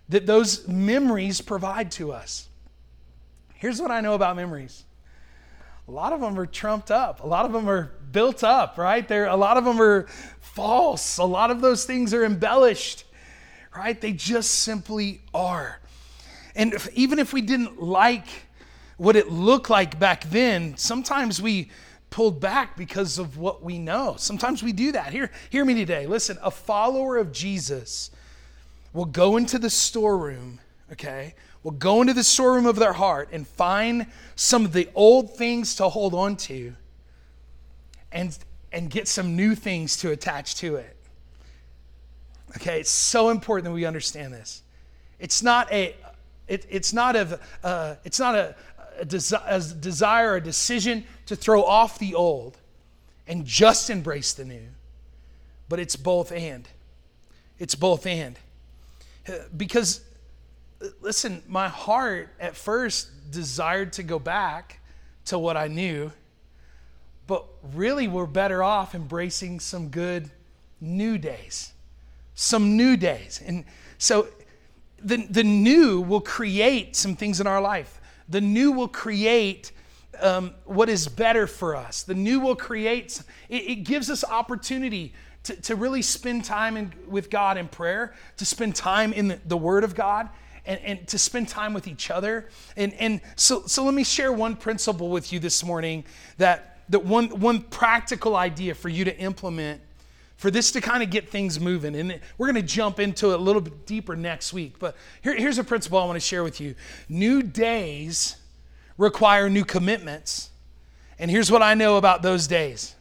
that 0.09 0.25
those 0.25 0.67
memories 0.67 1.39
provide 1.39 1.91
to 1.91 2.11
us. 2.11 2.49
Here's 3.53 3.79
what 3.79 3.91
I 3.91 4.01
know 4.01 4.15
about 4.15 4.35
memories 4.35 4.83
a 5.87 5.91
lot 5.91 6.13
of 6.13 6.21
them 6.21 6.39
are 6.39 6.45
trumped 6.45 6.89
up. 6.91 7.21
A 7.21 7.27
lot 7.27 7.45
of 7.45 7.51
them 7.51 7.67
are 7.69 7.91
built 8.11 8.43
up, 8.43 8.77
right? 8.77 9.05
There, 9.07 9.25
a 9.25 9.35
lot 9.35 9.57
of 9.57 9.65
them 9.65 9.81
are 9.81 10.07
false. 10.39 11.17
A 11.17 11.23
lot 11.23 11.51
of 11.51 11.59
those 11.61 11.85
things 11.85 12.13
are 12.13 12.23
embellished, 12.23 13.03
right? 13.75 13.99
They 13.99 14.13
just 14.13 14.51
simply 14.51 15.21
are. 15.33 15.79
And 16.55 16.73
if, 16.73 16.87
even 16.93 17.19
if 17.19 17.33
we 17.33 17.41
didn't 17.41 17.81
like 17.81 18.27
what 19.01 19.15
it 19.15 19.31
looked 19.31 19.67
like 19.67 19.97
back 19.97 20.25
then, 20.25 20.77
sometimes 20.77 21.41
we 21.41 21.71
pulled 22.11 22.39
back 22.39 22.77
because 22.77 23.17
of 23.17 23.35
what 23.35 23.63
we 23.63 23.79
know. 23.79 24.13
Sometimes 24.19 24.61
we 24.61 24.71
do 24.71 24.91
that. 24.91 25.11
Hear, 25.11 25.31
hear 25.49 25.65
me 25.65 25.73
today. 25.73 26.05
Listen, 26.05 26.37
a 26.43 26.51
follower 26.51 27.17
of 27.17 27.31
Jesus 27.31 28.11
will 28.93 29.05
go 29.05 29.37
into 29.37 29.57
the 29.57 29.71
storeroom, 29.71 30.59
okay, 30.91 31.33
will 31.63 31.71
go 31.71 32.01
into 32.01 32.13
the 32.13 32.23
storeroom 32.23 32.67
of 32.67 32.75
their 32.75 32.93
heart 32.93 33.29
and 33.31 33.47
find 33.47 34.05
some 34.35 34.65
of 34.65 34.71
the 34.71 34.87
old 34.93 35.35
things 35.35 35.75
to 35.77 35.89
hold 35.89 36.13
on 36.13 36.35
to 36.35 36.75
and, 38.11 38.37
and 38.71 38.91
get 38.91 39.07
some 39.07 39.35
new 39.35 39.55
things 39.55 39.97
to 39.97 40.11
attach 40.11 40.53
to 40.57 40.75
it. 40.75 40.95
Okay, 42.55 42.79
it's 42.79 42.91
so 42.91 43.29
important 43.29 43.65
that 43.65 43.71
we 43.71 43.83
understand 43.83 44.31
this. 44.31 44.61
It's 45.17 45.41
not 45.41 45.71
a, 45.71 45.95
it, 46.47 46.67
it's 46.69 46.93
not 46.93 47.15
a, 47.15 47.39
uh, 47.63 47.95
it's 48.03 48.19
not 48.19 48.35
a, 48.35 48.55
a, 49.01 49.05
desi- 49.05 49.43
a 49.45 49.59
desire, 49.75 50.35
a 50.35 50.41
decision 50.41 51.03
to 51.25 51.35
throw 51.35 51.63
off 51.63 51.99
the 51.99 52.15
old 52.15 52.57
and 53.27 53.45
just 53.45 53.89
embrace 53.89 54.33
the 54.33 54.45
new, 54.45 54.67
but 55.67 55.79
it's 55.79 55.95
both 55.95 56.31
and. 56.31 56.67
It's 57.59 57.75
both 57.75 58.05
and. 58.05 58.37
Because 59.55 60.01
listen, 61.01 61.43
my 61.47 61.67
heart 61.67 62.29
at 62.39 62.55
first 62.55 63.31
desired 63.31 63.93
to 63.93 64.03
go 64.03 64.19
back 64.19 64.79
to 65.25 65.37
what 65.37 65.57
I 65.57 65.67
knew, 65.67 66.11
but 67.27 67.45
really 67.73 68.07
we're 68.07 68.25
better 68.25 68.63
off 68.63 68.95
embracing 68.95 69.59
some 69.59 69.89
good 69.89 70.29
new 70.79 71.17
days. 71.17 71.71
Some 72.35 72.75
new 72.75 72.97
days. 72.97 73.41
And 73.45 73.65
so 73.97 74.27
the, 74.99 75.17
the 75.29 75.43
new 75.43 76.01
will 76.01 76.21
create 76.21 76.95
some 76.95 77.15
things 77.15 77.39
in 77.39 77.47
our 77.47 77.61
life. 77.61 78.00
The 78.31 78.41
new 78.41 78.71
will 78.71 78.87
create 78.87 79.71
um, 80.19 80.53
what 80.65 80.89
is 80.89 81.07
better 81.07 81.47
for 81.47 81.75
us. 81.75 82.03
The 82.03 82.15
new 82.15 82.39
will 82.39 82.55
create, 82.55 83.21
it, 83.49 83.63
it 83.63 83.75
gives 83.83 84.09
us 84.09 84.23
opportunity 84.23 85.13
to, 85.43 85.55
to 85.61 85.75
really 85.75 86.01
spend 86.01 86.45
time 86.45 86.77
in, 86.77 86.93
with 87.07 87.29
God 87.29 87.57
in 87.57 87.67
prayer, 87.67 88.13
to 88.37 88.45
spend 88.45 88.75
time 88.75 89.13
in 89.13 89.27
the, 89.29 89.39
the 89.45 89.57
Word 89.57 89.83
of 89.83 89.95
God 89.95 90.29
and, 90.65 90.79
and 90.81 91.07
to 91.07 91.17
spend 91.17 91.47
time 91.47 91.73
with 91.73 91.87
each 91.87 92.11
other. 92.11 92.49
And, 92.77 92.93
and 92.95 93.21
so, 93.35 93.63
so 93.65 93.83
let 93.83 93.93
me 93.93 94.03
share 94.03 94.31
one 94.31 94.55
principle 94.55 95.09
with 95.09 95.33
you 95.33 95.39
this 95.39 95.63
morning 95.63 96.05
that, 96.37 96.79
that 96.89 97.03
one, 97.03 97.39
one 97.39 97.61
practical 97.61 98.35
idea 98.35 98.75
for 98.75 98.89
you 98.89 99.05
to 99.05 99.17
implement 99.17 99.81
for 100.41 100.49
this 100.49 100.71
to 100.71 100.81
kind 100.81 101.03
of 101.03 101.11
get 101.11 101.29
things 101.29 101.59
moving. 101.59 101.95
And 101.95 102.19
we're 102.39 102.51
going 102.51 102.55
to 102.55 102.67
jump 102.67 102.99
into 102.99 103.29
it 103.29 103.35
a 103.39 103.43
little 103.43 103.61
bit 103.61 103.85
deeper 103.85 104.15
next 104.15 104.53
week. 104.53 104.79
But 104.79 104.95
here, 105.21 105.35
here's 105.35 105.59
a 105.59 105.63
principle 105.63 105.99
I 105.99 106.05
want 106.05 106.15
to 106.15 106.19
share 106.19 106.43
with 106.43 106.59
you 106.59 106.73
new 107.07 107.43
days 107.43 108.37
require 108.97 109.51
new 109.51 109.63
commitments. 109.63 110.49
And 111.19 111.29
here's 111.29 111.51
what 111.51 111.61
I 111.61 111.75
know 111.75 111.97
about 111.97 112.23
those 112.23 112.47
days. 112.47 112.95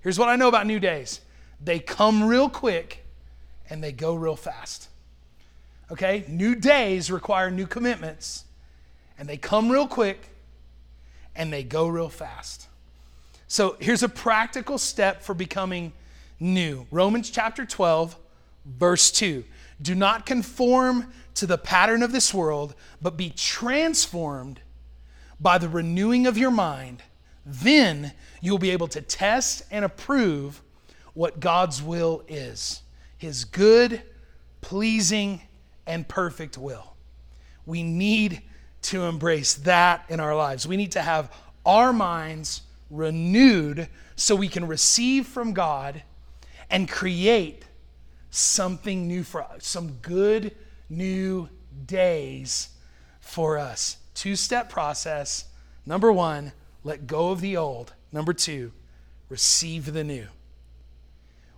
Here's 0.00 0.18
what 0.18 0.28
I 0.28 0.34
know 0.34 0.48
about 0.48 0.66
new 0.66 0.80
days 0.80 1.20
they 1.60 1.78
come 1.78 2.24
real 2.24 2.50
quick 2.50 3.04
and 3.70 3.84
they 3.84 3.92
go 3.92 4.16
real 4.16 4.34
fast. 4.34 4.88
Okay? 5.92 6.24
New 6.26 6.56
days 6.56 7.08
require 7.08 7.52
new 7.52 7.68
commitments, 7.68 8.46
and 9.16 9.28
they 9.28 9.36
come 9.36 9.70
real 9.70 9.86
quick 9.86 10.30
and 11.36 11.52
they 11.52 11.62
go 11.62 11.86
real 11.86 12.08
fast. 12.08 12.66
So 13.46 13.76
here's 13.78 14.02
a 14.02 14.08
practical 14.08 14.76
step 14.76 15.22
for 15.22 15.34
becoming 15.34 15.92
new 16.40 16.86
Romans 16.90 17.30
chapter 17.30 17.64
12, 17.64 18.16
verse 18.64 19.10
2. 19.12 19.44
Do 19.80 19.94
not 19.94 20.26
conform 20.26 21.12
to 21.34 21.46
the 21.46 21.58
pattern 21.58 22.02
of 22.02 22.12
this 22.12 22.34
world, 22.34 22.74
but 23.00 23.16
be 23.16 23.30
transformed 23.30 24.60
by 25.38 25.58
the 25.58 25.68
renewing 25.68 26.26
of 26.26 26.36
your 26.36 26.50
mind. 26.50 27.02
Then 27.46 28.12
you'll 28.40 28.58
be 28.58 28.70
able 28.70 28.88
to 28.88 29.00
test 29.00 29.62
and 29.70 29.84
approve 29.84 30.62
what 31.14 31.40
God's 31.40 31.82
will 31.82 32.22
is 32.28 32.82
his 33.18 33.44
good, 33.44 34.02
pleasing, 34.62 35.42
and 35.86 36.08
perfect 36.08 36.56
will. 36.56 36.94
We 37.66 37.82
need 37.82 38.40
to 38.82 39.02
embrace 39.02 39.54
that 39.56 40.06
in 40.08 40.20
our 40.20 40.34
lives. 40.34 40.66
We 40.66 40.78
need 40.78 40.92
to 40.92 41.02
have 41.02 41.30
our 41.66 41.92
minds 41.92 42.62
renewed 42.90 43.88
so 44.16 44.34
we 44.34 44.48
can 44.48 44.66
receive 44.66 45.26
from 45.26 45.52
God 45.52 46.02
and 46.70 46.88
create 46.88 47.64
something 48.30 49.06
new 49.06 49.24
for 49.24 49.42
us, 49.42 49.66
some 49.66 49.92
good 50.02 50.54
new 50.88 51.48
days 51.86 52.70
for 53.20 53.58
us. 53.58 53.96
Two 54.14 54.36
step 54.36 54.70
process. 54.70 55.44
Number 55.84 56.12
one, 56.12 56.52
let 56.84 57.06
go 57.06 57.30
of 57.30 57.40
the 57.40 57.56
old. 57.56 57.92
Number 58.12 58.32
two, 58.32 58.72
receive 59.28 59.92
the 59.92 60.04
new. 60.04 60.26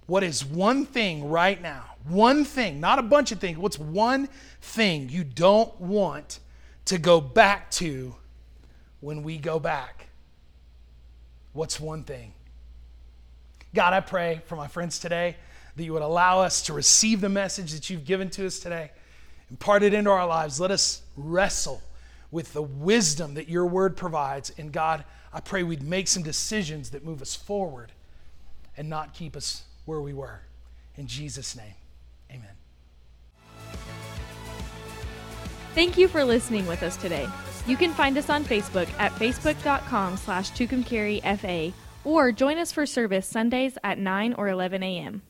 What 0.06 0.22
is 0.22 0.44
one 0.44 0.84
thing 0.84 1.28
right 1.28 1.60
now, 1.60 1.84
one 2.04 2.44
thing, 2.44 2.80
not 2.80 2.98
a 2.98 3.02
bunch 3.02 3.32
of 3.32 3.38
things, 3.38 3.56
what's 3.56 3.78
one 3.78 4.28
thing 4.60 5.08
you 5.08 5.24
don't 5.24 5.80
want 5.80 6.40
to 6.86 6.98
go 6.98 7.20
back 7.20 7.70
to 7.72 8.16
when 9.00 9.22
we 9.22 9.38
go 9.38 9.58
back? 9.58 10.08
What's 11.52 11.78
one 11.78 12.02
thing? 12.02 12.34
God, 13.74 13.92
I 13.92 14.00
pray 14.00 14.42
for 14.46 14.56
my 14.56 14.68
friends 14.68 14.98
today 14.98 15.36
that 15.76 15.84
you 15.84 15.92
would 15.94 16.02
allow 16.02 16.40
us 16.40 16.62
to 16.62 16.72
receive 16.72 17.20
the 17.20 17.28
message 17.28 17.72
that 17.72 17.88
you've 17.88 18.04
given 18.04 18.28
to 18.30 18.46
us 18.46 18.58
today, 18.58 18.90
impart 19.50 19.82
it 19.82 19.94
into 19.94 20.10
our 20.10 20.26
lives. 20.26 20.60
Let 20.60 20.70
us 20.70 21.02
wrestle 21.16 21.82
with 22.30 22.52
the 22.52 22.62
wisdom 22.62 23.34
that 23.34 23.48
your 23.48 23.66
word 23.66 23.96
provides. 23.96 24.52
And 24.58 24.72
God, 24.72 25.04
I 25.32 25.40
pray 25.40 25.62
we'd 25.62 25.82
make 25.82 26.08
some 26.08 26.22
decisions 26.22 26.90
that 26.90 27.04
move 27.04 27.22
us 27.22 27.34
forward 27.34 27.92
and 28.76 28.88
not 28.88 29.14
keep 29.14 29.36
us 29.36 29.62
where 29.84 30.00
we 30.00 30.12
were. 30.12 30.40
In 30.96 31.06
Jesus' 31.06 31.56
name, 31.56 31.74
amen. 32.30 32.50
Thank 35.74 35.96
you 35.96 36.08
for 36.08 36.22
listening 36.22 36.66
with 36.66 36.82
us 36.82 36.98
today. 36.98 37.26
You 37.66 37.78
can 37.78 37.92
find 37.92 38.18
us 38.18 38.28
on 38.28 38.44
Facebook 38.44 38.88
at 38.98 39.12
facebook.com 39.12 40.18
slash 40.18 40.50
tucumcarifa 40.52 41.72
or 42.04 42.32
join 42.32 42.58
us 42.58 42.72
for 42.72 42.86
service 42.86 43.26
Sundays 43.26 43.78
at 43.82 43.98
9 43.98 44.34
or 44.34 44.48
11 44.48 44.82
a.m. 44.82 45.22